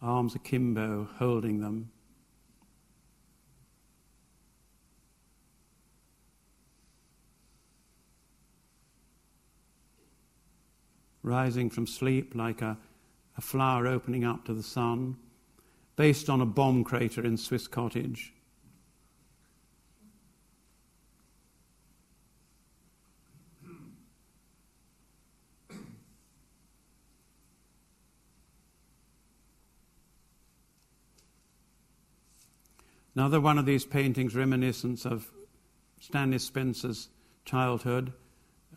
[0.00, 1.90] arms akimbo, holding them.
[11.22, 12.78] Rising from sleep like a,
[13.36, 15.16] a flower opening up to the sun,
[15.96, 18.32] based on a bomb crater in Swiss Cottage.
[33.20, 35.30] Another one of these paintings, reminiscence of
[36.00, 37.10] Stanley Spencer's
[37.44, 38.14] childhood,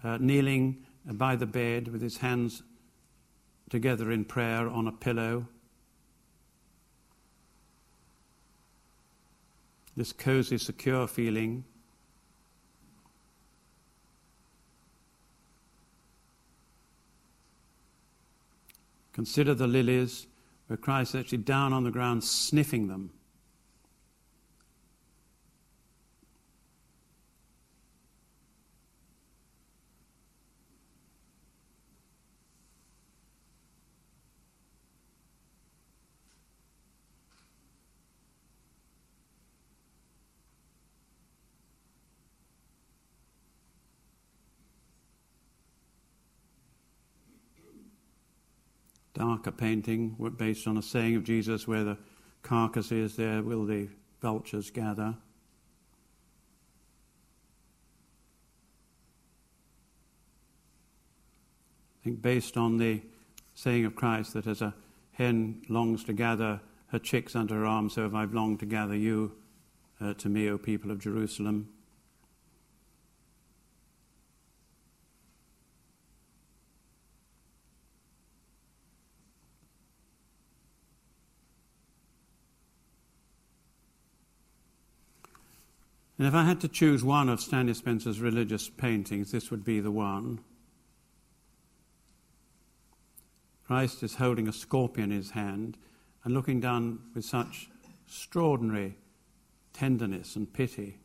[0.03, 2.61] uh, kneeling by the bed with his hands
[3.69, 5.47] together in prayer on a pillow.
[9.95, 11.63] This cozy, secure feeling.
[19.13, 20.27] Consider the lilies
[20.67, 23.11] where Christ is actually down on the ground sniffing them.
[49.43, 51.97] Darker painting based on a saying of Jesus where the
[52.43, 53.89] carcass is, there will the
[54.21, 55.15] vultures gather.
[61.99, 63.01] I think based on the
[63.53, 64.73] saying of Christ that as a
[65.13, 68.95] hen longs to gather her chicks under her arm, so have I longed to gather
[68.95, 69.33] you
[69.99, 71.69] uh, to me, O people of Jerusalem.
[86.23, 89.81] And if I had to choose one of Stanley Spencer's religious paintings, this would be
[89.81, 90.39] the one.
[93.67, 95.77] Christ is holding a scorpion in his hand
[96.23, 97.67] and looking down with such
[98.07, 98.95] extraordinary
[99.73, 100.99] tenderness and pity.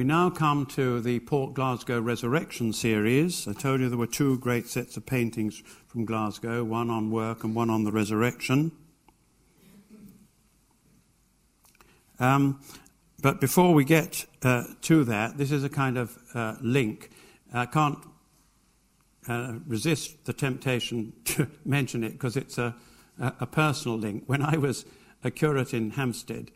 [0.00, 3.46] We now come to the Port Glasgow Resurrection series.
[3.46, 7.44] I told you there were two great sets of paintings from Glasgow, one on work
[7.44, 8.72] and one on the resurrection.
[12.18, 12.62] Um,
[13.20, 17.10] but before we get uh, to that, this is a kind of uh, link.
[17.52, 17.98] I can't
[19.28, 22.74] uh, resist the temptation to mention it because it's a,
[23.18, 24.24] a, personal link.
[24.24, 24.86] When I was
[25.22, 26.52] a curate in Hampstead,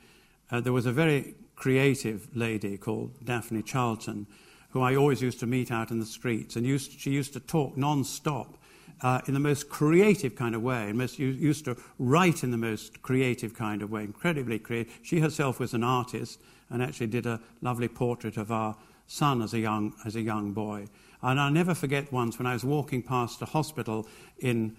[0.51, 4.27] uh, there was a very creative lady called Daphne Charlton,
[4.71, 7.41] who I always used to meet out in the streets, and used, she used to
[7.41, 8.59] talk non-stop
[9.03, 12.57] uh, in the most creative kind of way, and most, used to write in the
[12.57, 14.99] most creative kind of way, incredibly creative.
[15.03, 16.41] She herself was an artist
[16.71, 18.77] and actually did a lovely portrait of our
[19.07, 20.87] son as a young, as a young boy.
[21.23, 24.07] And I'll never forget once when I was walking past a hospital
[24.39, 24.77] in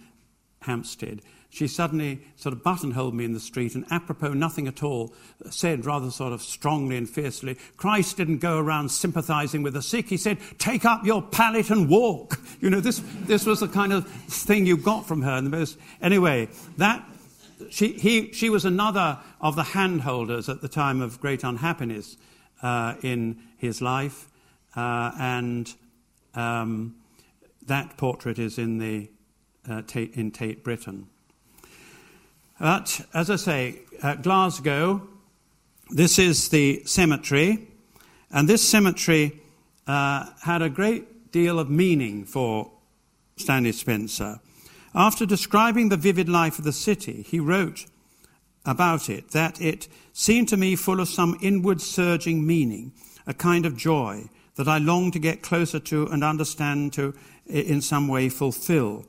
[0.66, 5.14] Hampstead, she suddenly sort of buttonholed me in the street and, apropos nothing at all,
[5.50, 10.10] said rather sort of strongly and fiercely, Christ didn't go around sympathizing with the sick.
[10.10, 12.42] He said, take up your pallet and walk.
[12.60, 15.32] You know, this, this was the kind of thing you got from her.
[15.32, 17.08] And the most, anyway, that,
[17.70, 22.18] she, he, she was another of the handholders at the time of great unhappiness
[22.64, 24.28] uh, in his life.
[24.76, 25.74] Uh, and
[26.34, 26.96] um,
[27.66, 29.10] that portrait is in the
[29.70, 31.08] uh, Tate, in Tate Britain.
[32.60, 35.08] But, as I say, at Glasgow,
[35.90, 37.68] this is the cemetery,
[38.32, 39.42] and this cemetery
[39.88, 42.72] uh, had a great deal of meaning for
[43.38, 44.40] Stanley Spencer.
[44.94, 47.86] After describing the vivid life of the city, he wrote
[48.66, 52.94] about it that it seemed to me full of some inward surging meaning,
[53.28, 57.14] a kind of joy that I longed to get closer to and understand to
[57.46, 59.06] in some way fulfill.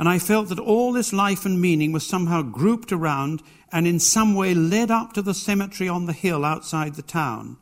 [0.00, 4.00] And I felt that all this life and meaning was somehow grouped around and in
[4.00, 7.58] some way led up to the cemetery on the hill outside the town.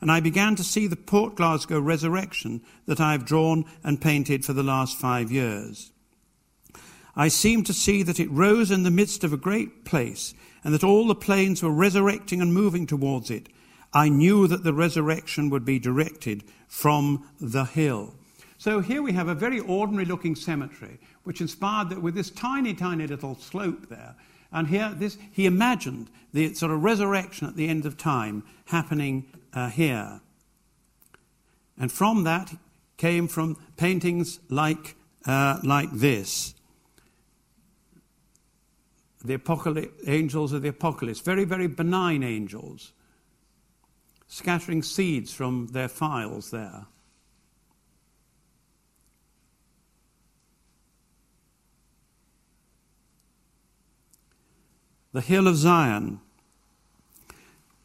[0.00, 4.46] And I began to see the Port Glasgow resurrection that I have drawn and painted
[4.46, 5.92] for the last five years.
[7.14, 10.32] I seemed to see that it rose in the midst of a great place
[10.64, 13.50] and that all the plains were resurrecting and moving towards it.
[13.92, 18.14] I knew that the resurrection would be directed from the hill.
[18.56, 22.74] So here we have a very ordinary looking cemetery, which inspired that with this tiny,
[22.74, 24.14] tiny little slope there.
[24.52, 29.26] And here, this, he imagined the sort of resurrection at the end of time happening
[29.52, 30.20] uh, here.
[31.78, 32.54] And from that
[32.96, 34.94] came from paintings like,
[35.26, 36.54] uh, like this.
[39.24, 42.92] The apocalypse, angels of the apocalypse, very, very benign angels,
[44.28, 46.86] scattering seeds from their files there.
[55.14, 56.20] The hill of Zion.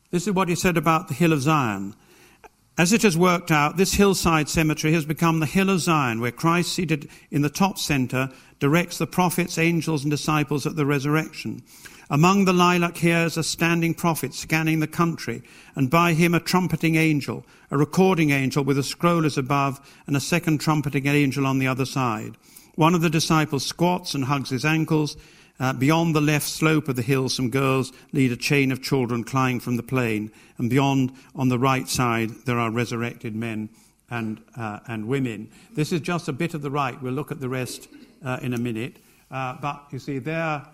[0.10, 1.96] This is what he said about the hill of Zion.
[2.76, 6.32] As it has worked out, this hillside cemetery has become the Hill of Zion, where
[6.32, 11.62] Christ, seated in the top center, directs the prophets, angels, and disciples at the resurrection.
[12.10, 15.44] Among the lilac here is a standing prophet scanning the country,
[15.76, 20.16] and by him a trumpeting angel, a recording angel with a scroll as above, and
[20.16, 22.38] a second trumpeting angel on the other side.
[22.74, 25.18] One of the disciples squats and hugs his ankles.
[25.60, 29.26] Uh, beyond the left slope of the hill, some girls lead a chain of children
[29.26, 30.32] flying from the plain.
[30.57, 33.70] And beyond, on the right side, there are resurrected men
[34.10, 35.51] and, uh, and women.
[35.76, 37.01] This is just a bit of the right.
[37.01, 37.89] We'll look at the rest
[38.24, 38.97] uh, in a minute.
[39.30, 40.66] Uh, but you see, there,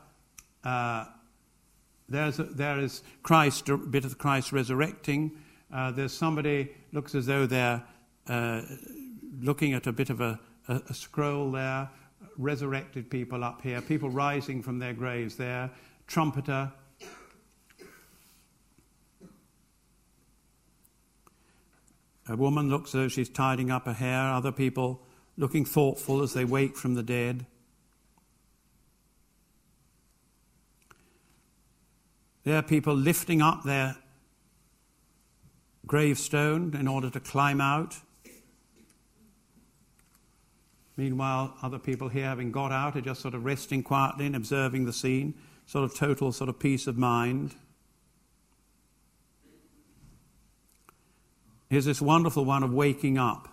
[0.63, 1.05] uh,
[2.07, 5.31] there's a, there is Christ, a bit of Christ resurrecting.
[5.73, 7.81] Uh, there's somebody looks as though they're
[9.41, 11.89] looking at a bit of a, a, a scroll there
[12.37, 15.71] resurrected people up here, people rising from their graves there,
[16.07, 16.71] trumpeter.
[22.27, 25.01] A woman looks as though she's tidying up her hair, other people
[25.37, 27.45] looking thoughtful as they wake from the dead.
[32.43, 33.97] There are people lifting up their
[35.85, 37.95] gravestone in order to climb out.
[40.97, 44.85] Meanwhile, other people here, having got out, are just sort of resting quietly and observing
[44.85, 45.33] the scene,
[45.65, 47.55] sort of total sort of peace of mind.
[51.69, 53.49] Here's this wonderful one of waking up.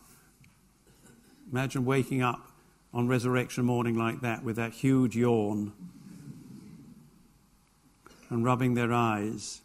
[1.51, 2.49] Imagine waking up
[2.95, 5.73] on resurrection morning like that with that huge yawn
[8.31, 9.61] and rubbing their eyes.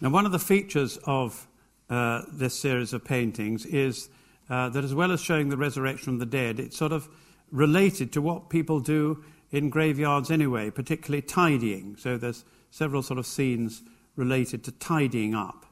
[0.00, 1.48] Now, one of the features of
[1.90, 4.08] uh, this series of paintings is
[4.48, 7.08] uh, that as well as showing the resurrection of the dead, it's sort of
[7.50, 11.96] related to what people do in graveyards anyway, particularly tidying.
[11.96, 13.82] So there's several sort of scenes
[14.14, 15.66] related to tidying up.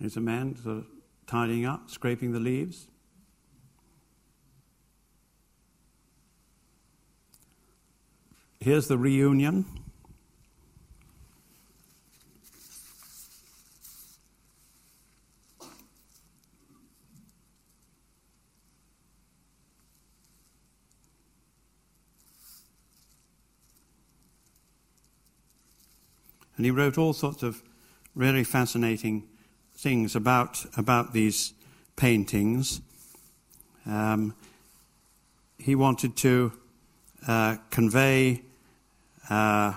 [0.00, 0.86] Here's a man sort of
[1.26, 2.88] tidying up, scraping the leaves.
[8.62, 9.64] Here's the reunion.
[26.58, 27.62] And he wrote all sorts of
[28.14, 29.26] really fascinating
[29.74, 31.54] things about, about these
[31.96, 32.82] paintings.
[33.86, 34.34] Um,
[35.56, 36.52] he wanted to
[37.26, 38.42] uh, convey
[39.30, 39.74] uh,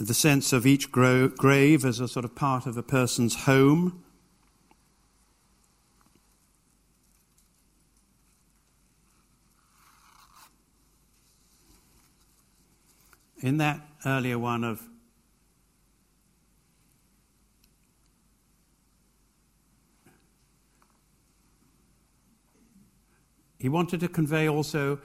[0.00, 4.02] the sense of each gro- grave as a sort of part of a person's home.
[13.40, 14.86] In that earlier one of
[23.58, 24.98] he wanted to convey also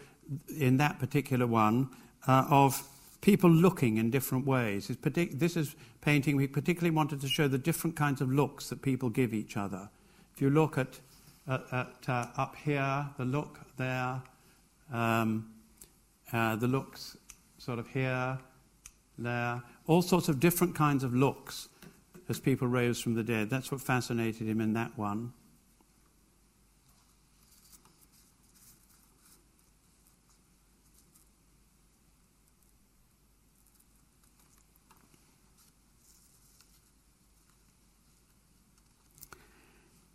[0.58, 1.90] in that particular one
[2.28, 2.88] uh, of
[3.26, 4.88] people looking in different ways.
[5.02, 9.10] This is painting, we particularly wanted to show the different kinds of looks that people
[9.10, 9.90] give each other.
[10.36, 11.00] If you look at,
[11.48, 14.22] at, at uh, up here, the look there,
[14.94, 15.50] um,
[16.32, 17.18] uh, the looks
[17.58, 18.38] sort of here,
[19.18, 21.68] there, all sorts of different kinds of looks
[22.30, 23.50] as people rose from the dead.
[23.50, 25.34] That's what fascinated him in that one.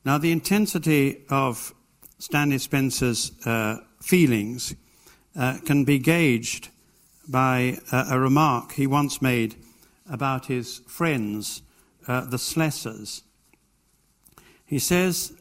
[0.05, 1.74] Now, the intensity of
[2.18, 4.74] Stanley Spencer's uh, feelings
[5.36, 6.68] uh, can be gauged
[7.28, 9.57] by a, a, remark he once made
[10.09, 11.62] about his friends,
[12.09, 13.22] uh, the Slessors.
[14.64, 15.32] He says,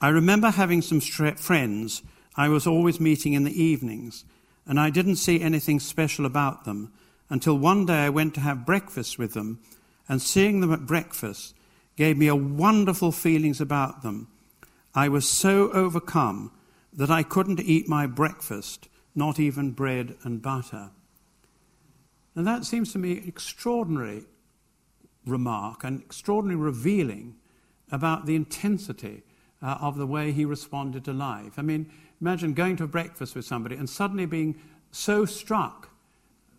[0.00, 2.02] I remember having some friends
[2.36, 4.24] I was always meeting in the evenings,
[4.64, 6.92] and I didn't see anything special about them
[7.28, 9.58] until one day I went to have breakfast with them,
[10.08, 11.54] and seeing them at breakfast,
[11.98, 14.28] gave me a wonderful feelings about them.
[14.94, 16.52] I was so overcome
[16.92, 20.90] that I couldn't eat my breakfast, not even bread and butter.
[22.36, 24.26] And that seems to me an extraordinary
[25.26, 27.34] remark and extraordinarily revealing
[27.90, 29.24] about the intensity
[29.60, 31.58] uh, of the way he responded to life.
[31.58, 31.90] I mean,
[32.20, 34.60] imagine going to breakfast with somebody and suddenly being
[34.92, 35.90] so struck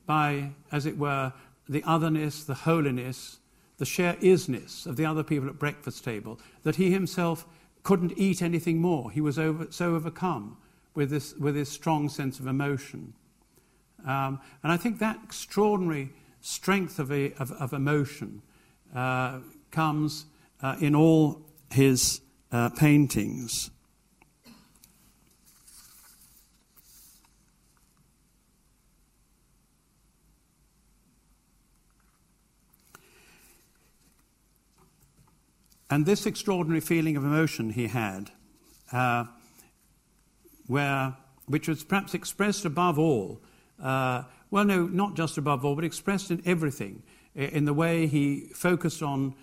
[0.06, 1.32] by, as it were,
[1.70, 3.39] the otherness, the holiness,
[3.80, 7.46] the sheer isness of the other people at breakfast table that he himself
[7.84, 9.10] couldn't eat anything more.
[9.10, 10.58] He was over, so overcome
[10.94, 13.14] with this, with this strong sense of emotion.
[14.06, 16.12] Um, and I think that extraordinary
[16.42, 18.42] strength of, a, of, of emotion
[18.94, 19.40] uh,
[19.72, 20.26] comes
[20.62, 22.22] uh, in all his
[22.52, 23.72] uh, paintings.
[35.90, 38.32] And this extraordinary feeling of emotion he had,
[38.92, 39.26] uh,
[40.68, 41.16] where,
[41.48, 43.42] which was perhaps expressed above all,
[43.82, 47.04] uh, well, no, not just above all, but expressed in everything,
[47.36, 49.34] in the way he focused on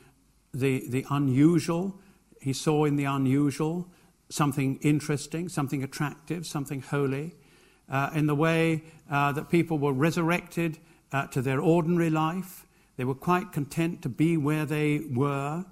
[0.53, 1.99] the, the unusual,
[2.41, 3.89] he saw in the unusual
[4.29, 7.35] something interesting, something attractive, something holy,
[7.89, 10.79] uh, in the way uh, that people were resurrected
[11.13, 12.67] uh, to their ordinary life.
[12.97, 15.65] They were quite content to be where they were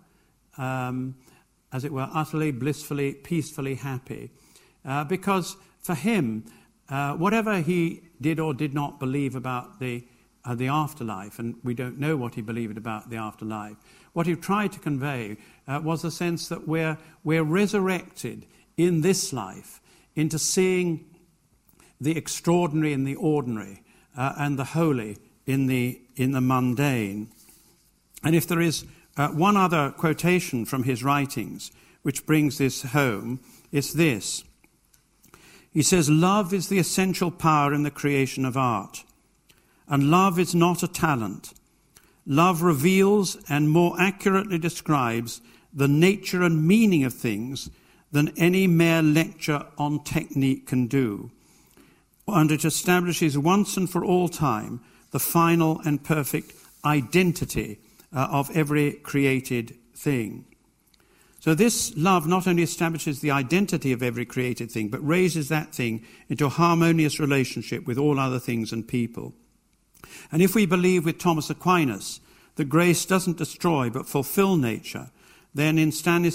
[0.59, 1.15] um,
[1.73, 4.31] as it were, utterly, blissfully, peacefully happy.
[4.85, 6.45] Uh, because for him,
[6.89, 10.07] uh, whatever he did or did not believe about the,
[10.45, 13.77] uh, the afterlife, and we don't know what he believed about the afterlife,
[14.13, 15.37] what he tried to convey
[15.67, 18.47] uh, was the sense that we're, we're resurrected
[18.77, 19.81] in this life
[20.15, 21.05] into seeing
[22.01, 23.83] the extraordinary in the ordinary
[24.17, 27.29] uh, and the holy in the, in the mundane.
[28.23, 28.85] And if there is
[29.17, 31.71] uh, one other quotation from his writings,
[32.03, 33.41] which brings this home,
[33.71, 34.45] is this.
[35.73, 39.05] He says, Love is the essential power in the creation of art.
[39.89, 41.53] And love is not a talent.
[42.27, 45.41] Love reveals and more accurately describes
[45.73, 47.69] the nature and meaning of things
[48.13, 51.31] than any mere lecture on technique can do.
[52.27, 56.55] And it establishes once and for all time the final and perfect
[56.85, 57.79] identity
[58.15, 60.45] uh, of every created thing.
[61.41, 65.75] So, this love not only establishes the identity of every created thing, but raises that
[65.75, 69.35] thing into a harmonious relationship with all other things and people.
[70.33, 72.21] And if we believe with Thomas Aquinas
[72.55, 75.11] that grace doesn't destroy but fulfill nature,
[75.55, 76.31] then in Stanley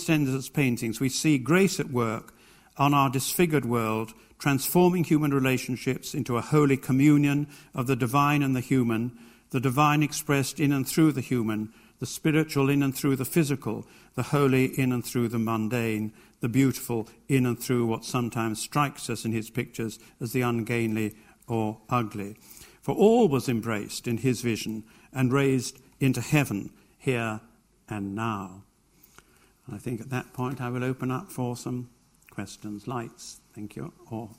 [0.53, 2.33] paintings we see grace at work
[2.77, 8.55] on our disfigured world, transforming human relationships into a holy communion of the divine and
[8.55, 9.17] the human,
[9.51, 13.85] the divine expressed in and through the human, the spiritual in and through the physical,
[14.15, 19.09] the holy in and through the mundane, the beautiful in and through what sometimes strikes
[19.09, 21.15] us in his pictures as the ungainly
[21.47, 22.35] or ugly.
[22.81, 24.83] For all was embraced in his vision
[25.13, 27.41] and raised into heaven here
[27.89, 28.63] and now.
[29.71, 31.89] I think at that point I will open up for some
[32.31, 32.87] questions.
[32.87, 33.93] Lights, thank you.
[34.09, 34.29] Or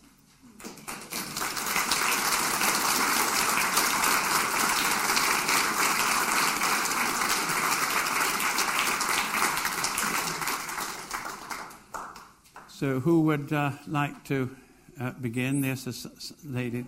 [12.80, 14.56] So, who would uh, like to
[14.98, 15.60] uh, begin?
[15.60, 16.10] There's a
[16.48, 16.86] lady.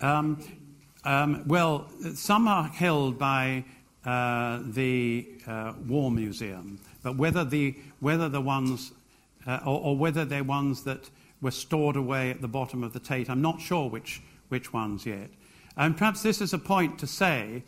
[0.00, 0.40] Um,
[1.02, 3.64] um, well, some are held by
[4.04, 8.92] uh, the uh, War Museum, but whether the, whether the ones,
[9.48, 11.10] uh, or, or, whether they're ones that
[11.40, 15.06] were stored away at the bottom of the Tate, I'm not sure which, which ones
[15.06, 15.30] yet.
[15.76, 17.64] And perhaps this is a point to say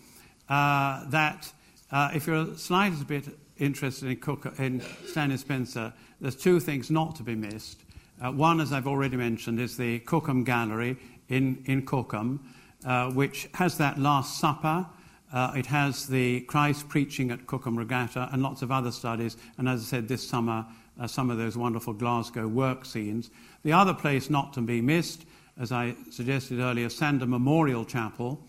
[0.48, 1.52] uh, that
[1.90, 3.24] uh, if you're a slightest bit
[3.58, 7.82] interested in, Cook, in Stanley Spencer, there's two things not to be missed.
[8.20, 10.96] Uh, one, as I've already mentioned, is the Cookham Gallery
[11.28, 12.40] in, in Cookham,
[12.84, 14.86] uh, which has that Last Supper.
[15.32, 19.36] Uh, it has the Christ preaching at Cookham Regatta and lots of other studies.
[19.58, 20.66] And as I said, this summer,
[20.98, 23.30] uh, some of those wonderful Glasgow work scenes.
[23.62, 25.26] The other place not to be missed,
[25.58, 28.40] as I suggested earlier, Sandham Memorial Chapel,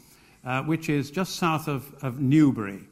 [0.45, 2.88] uh, which is just south of, of Newbury.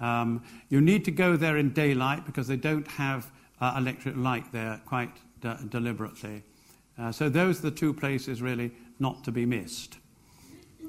[0.00, 3.30] Um, you need to go there in daylight because they don't have
[3.60, 6.42] uh, electric light there quite de- deliberately.
[6.98, 9.98] Uh, so those are the two places really not to be missed.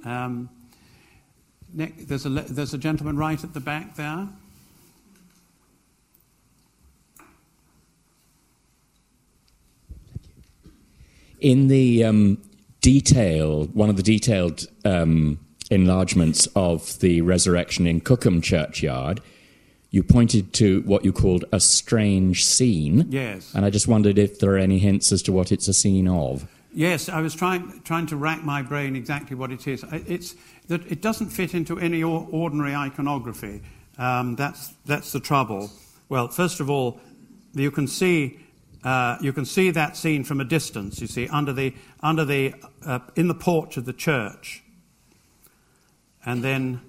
[0.04, 0.50] Um,
[1.74, 4.28] Nick, there's, a, there's a gentleman right at the back there.
[11.42, 12.42] In the um,
[12.82, 19.22] detail, one of the detailed um, enlargements of the resurrection in Cookham Churchyard,
[19.92, 23.06] you pointed to what you called a strange scene.
[23.10, 23.54] Yes.
[23.56, 26.08] And I just wondered if there are any hints as to what it's a scene
[26.08, 26.48] of.
[26.74, 29.86] Yes, I was trying, trying to rack my brain exactly what it is.
[29.92, 30.36] It's
[30.68, 33.62] that it doesn't fit into any ordinary iconography.
[33.98, 35.72] Um, that's, that's the trouble.
[36.10, 37.00] Well, first of all,
[37.54, 38.40] you can see
[38.84, 41.02] uh, you can see that scene from a distance.
[41.02, 42.54] You see under the under the
[42.86, 44.64] uh, in the porch of the church,
[46.26, 46.82] and then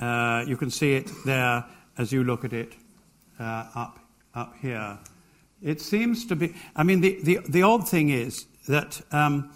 [0.00, 1.64] uh, you can see it there
[1.98, 2.74] as you look at it
[3.38, 3.98] uh, up
[4.34, 4.98] up here.
[5.62, 6.54] It seems to be.
[6.74, 9.00] I mean, the the, the odd thing is that.
[9.12, 9.52] Um,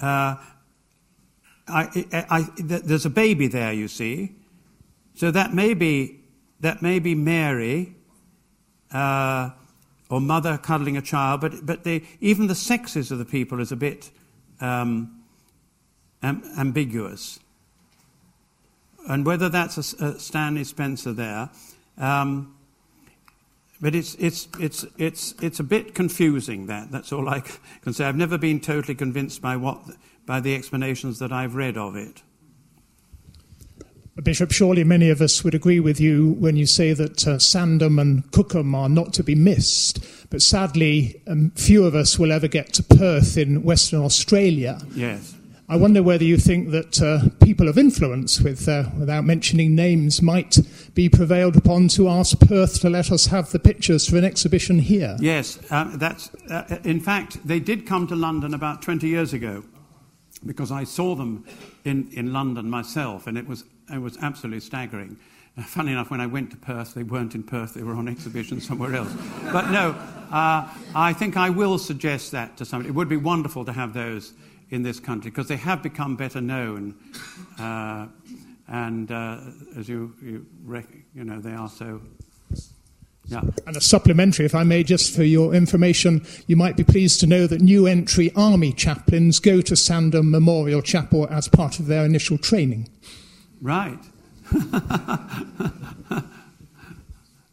[0.00, 0.36] uh,
[1.68, 4.34] I, I, I, there's a baby there, you see,
[5.14, 6.20] so that may be
[6.60, 7.94] that may be Mary,
[8.92, 9.50] uh,
[10.10, 13.72] or mother cuddling a child, but, but they, even the sexes of the people is
[13.72, 14.10] a bit
[14.60, 15.22] um,
[16.22, 17.39] am, ambiguous.
[19.10, 21.50] And whether that's a, a Stanley Spencer there,
[21.98, 22.54] um,
[23.80, 26.92] but it's, it's, it's, it's, it's a bit confusing, that.
[26.92, 27.42] That's all I
[27.82, 28.04] can say.
[28.04, 29.80] I've never been totally convinced by, what,
[30.26, 32.22] by the explanations that I've read of it.
[34.22, 37.98] Bishop, surely many of us would agree with you when you say that uh, Sandham
[37.98, 39.98] and Cookham are not to be missed.
[40.30, 44.78] But sadly, um, few of us will ever get to Perth in Western Australia.
[44.94, 45.34] Yes.
[45.70, 50.20] I wonder whether you think that uh, people of influence, with, uh, without mentioning names,
[50.20, 50.58] might
[50.94, 54.80] be prevailed upon to ask Perth to let us have the pictures for an exhibition
[54.80, 55.16] here.
[55.20, 59.62] Yes, uh, that's, uh, in fact, they did come to London about 20 years ago
[60.44, 61.44] because I saw them
[61.84, 63.62] in, in London myself, and it was
[63.92, 65.18] it was absolutely staggering.
[65.56, 68.08] Uh, funny enough, when I went to Perth, they weren't in Perth, they were on
[68.08, 69.12] exhibition somewhere else.
[69.52, 69.90] But no,
[70.32, 72.88] uh, I think I will suggest that to somebody.
[72.88, 74.32] It would be wonderful to have those
[74.70, 76.94] in this country because they have become better known.
[77.58, 78.06] Uh,
[78.68, 79.40] and uh,
[79.76, 80.46] as you, you,
[81.14, 82.00] you know, they are so
[83.30, 83.42] yeah.
[83.66, 87.28] And a supplementary, if I may, just for your information, you might be pleased to
[87.28, 92.04] know that new entry army chaplains go to Sandham Memorial Chapel as part of their
[92.04, 92.88] initial training.
[93.60, 94.02] Right.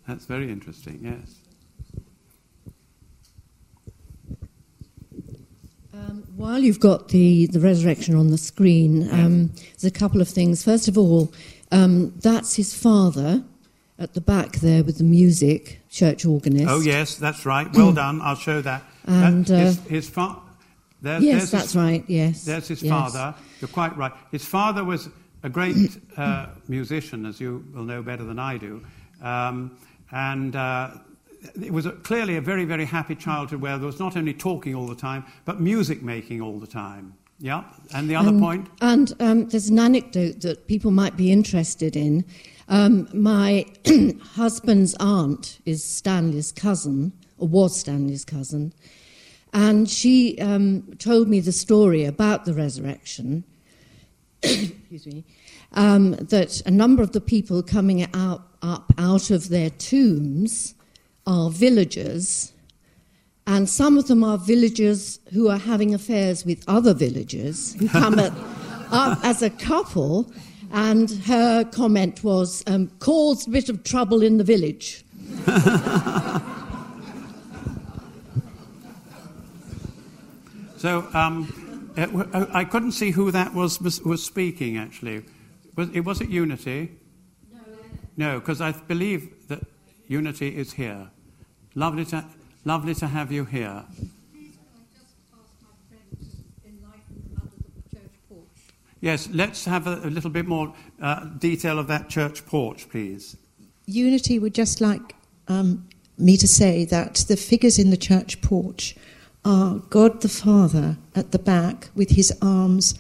[0.08, 1.36] That's very interesting, yes.
[5.98, 10.28] Um, while you've got the, the resurrection on the screen, um, there's a couple of
[10.28, 10.64] things.
[10.64, 11.34] First of all,
[11.72, 13.44] um, that's his father
[13.98, 16.68] at the back there with the music, church organist.
[16.70, 17.68] Oh, yes, that's right.
[17.74, 18.22] Well done.
[18.22, 18.84] I'll show that.
[19.06, 20.36] And, that, his, uh, his fa-
[21.02, 22.46] there, yes, that's his, right, yes.
[22.46, 22.92] There's his yes.
[22.92, 23.36] father.
[23.60, 24.12] You're quite right.
[24.32, 25.10] His father was
[25.42, 28.84] a great uh, musician, as you will know better than I do.
[29.22, 29.78] Um,
[30.12, 30.92] and uh,
[31.62, 34.76] it was a, clearly a very, very happy childhood where there was not only talking
[34.76, 37.14] all the time, but music making all the time.
[37.40, 37.64] Yeah.
[37.94, 38.70] And the other and, point?
[38.82, 42.26] And um, there's an anecdote that people might be interested in.
[42.68, 43.66] Um, my
[44.34, 48.74] husband's aunt is Stanley's cousin, or was Stanley's cousin,
[49.54, 53.46] and she um, told me the story about the resurrection.
[54.44, 55.24] excuse me,
[55.74, 60.76] um, that a number of the people coming out, up out of their tombs
[61.28, 62.54] are villagers,
[63.46, 68.18] and some of them are villagers who are having affairs with other villagers who come
[68.20, 68.32] at,
[68.92, 70.32] up as a couple.
[70.74, 75.06] And her comment was, um, caused a bit of trouble in the village.
[80.78, 82.10] so um, it,
[82.54, 85.24] I couldn't see who that was was speaking actually.
[85.78, 86.92] Was it, was it Unity?
[87.54, 87.60] No.
[88.18, 89.62] No, because I believe that
[90.08, 91.10] Unity is here.
[91.78, 92.26] Lovely to,
[92.66, 93.84] lovely to have you here.
[99.00, 103.38] Yes, let's have a, a little bit more uh, detail of that church porch, please.
[103.86, 105.14] Unity would just like
[105.48, 108.96] um, me to say that the figures in the church porch
[109.46, 112.96] are God the Father at the back with his arms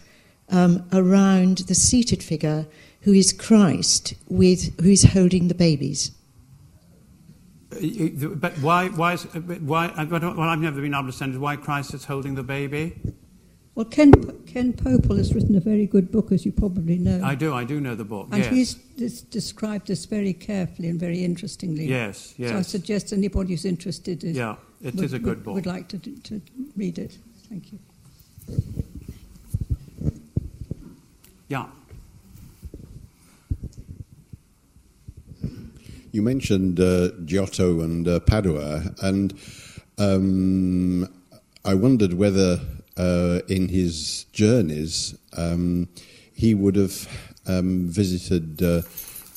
[0.50, 2.68] um, around the seated figure
[3.02, 6.12] who is Christ with who is holding the babies.
[8.36, 8.90] But why?
[8.90, 9.14] Why?
[9.14, 9.88] Is, why?
[9.88, 13.00] What I've never been able to understand is why Christ is holding the baby.
[13.76, 14.12] Well, Ken,
[14.48, 17.24] Ken Pople has written a very good book, as you probably know.
[17.24, 17.54] I do.
[17.54, 18.30] I do know the book.
[18.32, 18.52] And yes.
[18.52, 21.86] he's described this very carefully and very interestingly.
[21.86, 22.34] Yes.
[22.38, 22.50] Yes.
[22.50, 24.24] So I suggest anybody who's interested.
[24.24, 25.54] Is, yeah, it would, is a good would, book.
[25.54, 26.42] Would like to to
[26.76, 27.20] read it.
[27.50, 27.80] Thank you.
[31.50, 31.68] Yeah.
[36.12, 39.34] You mentioned uh, Giotto and uh, Padua, and
[39.98, 41.08] um,
[41.66, 42.62] I wondered whether
[42.96, 45.90] uh, in his journeys um,
[46.34, 47.08] he would have
[47.46, 48.84] um, visited uh,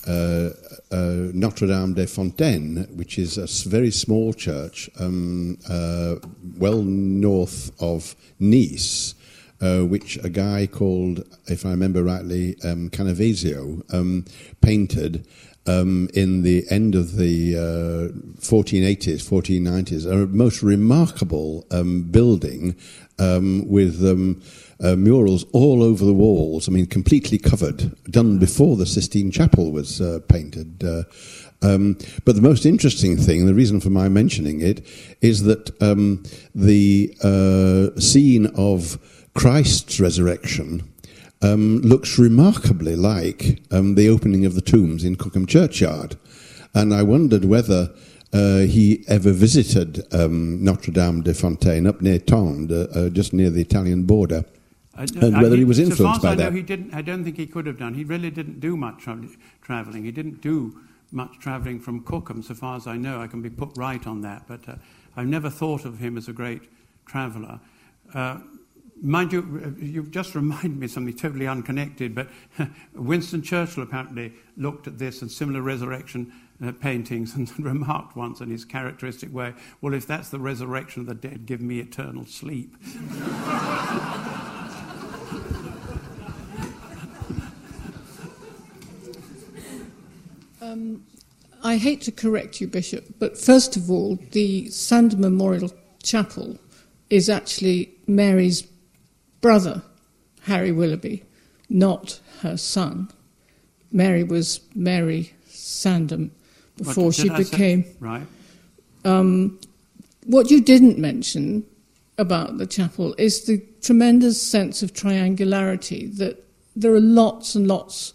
[0.06, 0.50] uh,
[0.92, 5.58] uh, Notre Dame des Fontaines, which is a very small church, um,
[6.56, 9.14] well north of Nice,
[9.60, 14.24] uh, which a guy called, if I remember rightly, um, Canavesio um,
[14.60, 15.26] painted
[15.66, 20.10] um, in the end of the uh, 1480s, 1490s.
[20.10, 22.76] A most remarkable um, building
[23.18, 24.42] um, with um,
[24.82, 26.68] uh, murals all over the walls.
[26.68, 30.82] I mean, completely covered, done before the Sistine Chapel was uh, painted.
[30.82, 31.02] Uh,
[31.62, 34.86] um, but the most interesting thing, the reason for my mentioning it,
[35.20, 36.22] is that um,
[36.54, 38.98] the uh, scene of
[39.34, 40.89] Christ's resurrection
[41.42, 46.16] um, looks remarkably like um, the opening of the tombs in Cookham Churchyard.
[46.74, 47.90] And I wondered whether
[48.32, 53.50] uh, he ever visited um, Notre Dame de Fontaine up near Tende, uh, just near
[53.50, 54.44] the Italian border.
[54.96, 56.56] Uh, And whether he was so influenced far as by I know, that.
[56.56, 56.94] he didn't.
[56.94, 57.94] I don't think he could have done.
[57.94, 59.28] He really didn't do much tra-
[59.62, 60.04] travelling.
[60.04, 60.78] He didn't do
[61.10, 63.20] much travelling from Cookham, so far as I know.
[63.20, 64.74] I can be put right on that, but uh,
[65.16, 66.62] I've never thought of him as a great
[67.06, 67.58] traveller.
[69.02, 72.28] Mind you, uh, you've just reminded me of something totally unconnected, but
[72.94, 76.32] Winston Churchill apparently looked at this and similar resurrection
[76.64, 81.06] uh, paintings and remarked once in his characteristic way, well, if that's the resurrection of
[81.06, 82.76] the dead, give me eternal sleep.
[91.62, 95.70] I hate to correct you, Bishop, but first of all, the Sandham Memorial
[96.02, 96.58] Chapel
[97.10, 98.62] is actually Mary's
[99.40, 99.82] brother,
[100.42, 101.24] Harry Willoughby,
[101.68, 103.10] not her son.
[103.92, 106.30] Mary was Mary Sandham
[106.76, 107.36] before What she say?
[107.36, 107.84] became.
[108.00, 108.26] Right.
[109.04, 109.58] Um,
[110.26, 111.64] what you didn't mention
[112.18, 116.44] about the chapel is the tremendous sense of triangularity that
[116.76, 118.12] there are lots and lots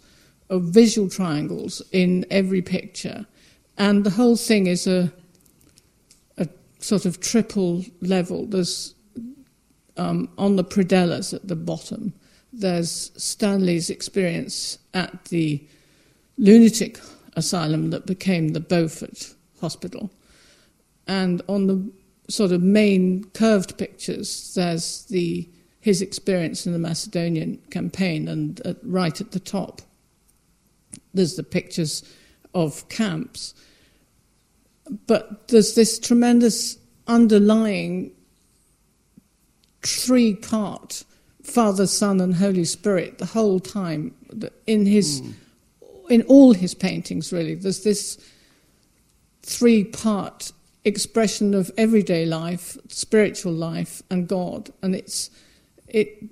[0.48, 3.26] of visual triangles in every picture,
[3.76, 5.12] and the whole thing is a
[6.38, 6.48] a
[6.78, 8.46] sort of triple level.
[8.46, 8.94] There's
[9.96, 12.12] um, on the predellas at the bottom.
[12.52, 15.64] There's Stanley's experience at the
[16.38, 17.00] lunatic
[17.34, 20.10] asylum that became the Beaufort Hospital.
[21.06, 21.92] And on the
[22.28, 25.48] sort of main curved pictures, there's the
[25.80, 29.80] his experience in the Macedonian campaign, and uh, right at the top,
[31.14, 32.02] there's the pictures
[32.54, 33.54] of camps.
[35.06, 36.76] But there's this tremendous
[37.06, 38.10] underlying
[39.86, 41.04] three part
[41.46, 44.14] Father, Son, and Holy Spirit the whole time
[44.66, 45.30] in his hmm.
[46.10, 47.32] in all his paintings.
[47.32, 48.18] Really, there's this
[49.42, 50.52] three part
[50.84, 55.30] expression of everyday life, spiritual life, and God, and it's
[55.86, 56.24] it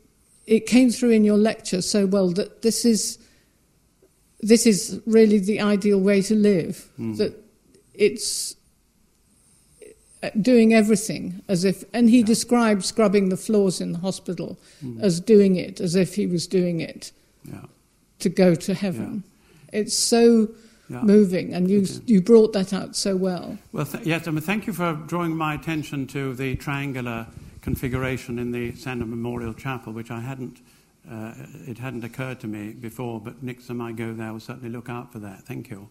[0.47, 3.19] it came through in your lecture so well that this is
[4.41, 6.91] this is really the ideal way to live.
[6.97, 7.15] Hmm.
[7.15, 7.41] That
[7.95, 8.57] it's
[10.41, 14.59] doing everything as if, and he described scrubbing the floors in the hospital
[15.01, 17.13] as doing it as if he was doing it
[17.45, 17.63] Yeah.
[18.21, 19.25] to go to heaven.
[19.73, 20.49] It's so
[20.89, 21.03] Yeah.
[21.03, 23.57] moving, and you you brought that out so well.
[23.73, 27.27] Well, th- yes, I mean, thank you for drawing my attention to the triangular
[27.63, 30.59] configuration in the Sandham Memorial Chapel, which I hadn't,
[31.11, 31.33] uh,
[31.67, 34.89] it hadn't occurred to me before, but next time I go there, I'll certainly look
[34.91, 35.47] out for that.
[35.47, 35.89] Thank you.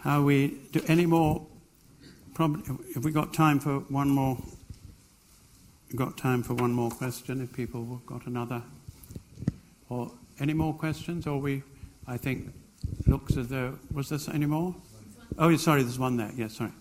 [0.00, 1.46] How we do any more?
[2.34, 2.62] Probably,
[2.94, 4.36] have we got time for one more?
[5.88, 7.40] We've got time for one more question.
[7.40, 8.62] If people have got another,
[9.88, 10.10] or
[10.40, 11.62] any more questions, or we,
[12.08, 12.52] I think,
[13.06, 14.74] looks as though was there any more?
[15.38, 16.32] Oh, yeah, sorry, there's one there.
[16.36, 16.72] Yes, sorry.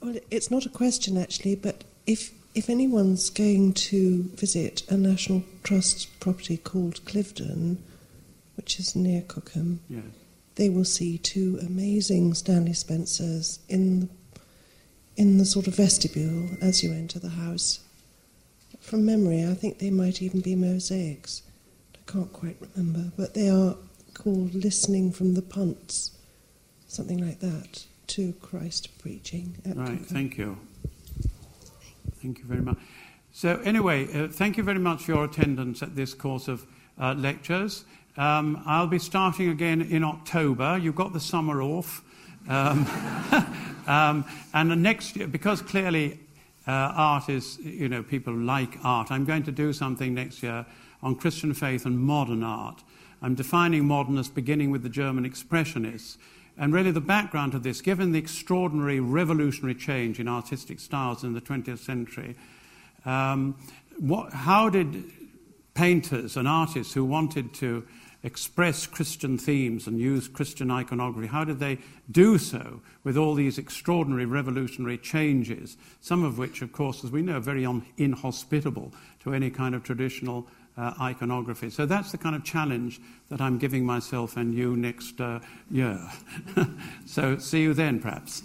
[0.00, 5.42] Well, it's not a question actually, but if if anyone's going to visit a National
[5.64, 7.78] Trust property called Cliveden,
[8.56, 10.04] which is near Cookham, Yes.
[10.54, 14.08] they will see two amazing Stanley Spencers in the,
[15.16, 17.80] in the sort of vestibule as you enter the house.
[18.80, 21.42] From memory, I think they might even be mosaics.
[21.94, 23.76] I can't quite remember, but they are
[24.12, 26.12] called "Listening from the Punts,"
[26.86, 30.58] something like that, to Christ preaching Right, thank you.
[32.20, 32.78] Thank you very much.
[33.32, 36.66] So, anyway, uh, thank you very much for your attendance at this course of
[36.98, 37.84] uh, lectures.
[38.16, 40.78] Um, I'll be starting again in October.
[40.78, 42.02] You've got the summer off.
[42.48, 42.86] Um,
[43.86, 46.20] um, and the next year, because clearly
[46.66, 50.66] uh, art is, you know, people like art, I'm going to do something next year
[51.02, 52.82] on Christian faith and modern art.
[53.22, 56.16] I'm defining modern as beginning with the German Expressionists.
[56.56, 61.32] And really, the background to this, given the extraordinary revolutionary change in artistic styles in
[61.32, 62.36] the 20th century,
[63.04, 63.56] um,
[63.98, 65.04] what, how did
[65.74, 67.84] painters and artists who wanted to
[68.24, 71.78] express Christian themes and use Christian iconography, how did they
[72.10, 77.22] do so with all these extraordinary revolutionary changes, some of which, of course, as we
[77.22, 81.70] know, are very un- inhospitable to any kind of traditional uh, iconography.
[81.70, 86.00] So that's the kind of challenge that I'm giving myself and you next uh, year.
[87.06, 88.42] so see you then, perhaps.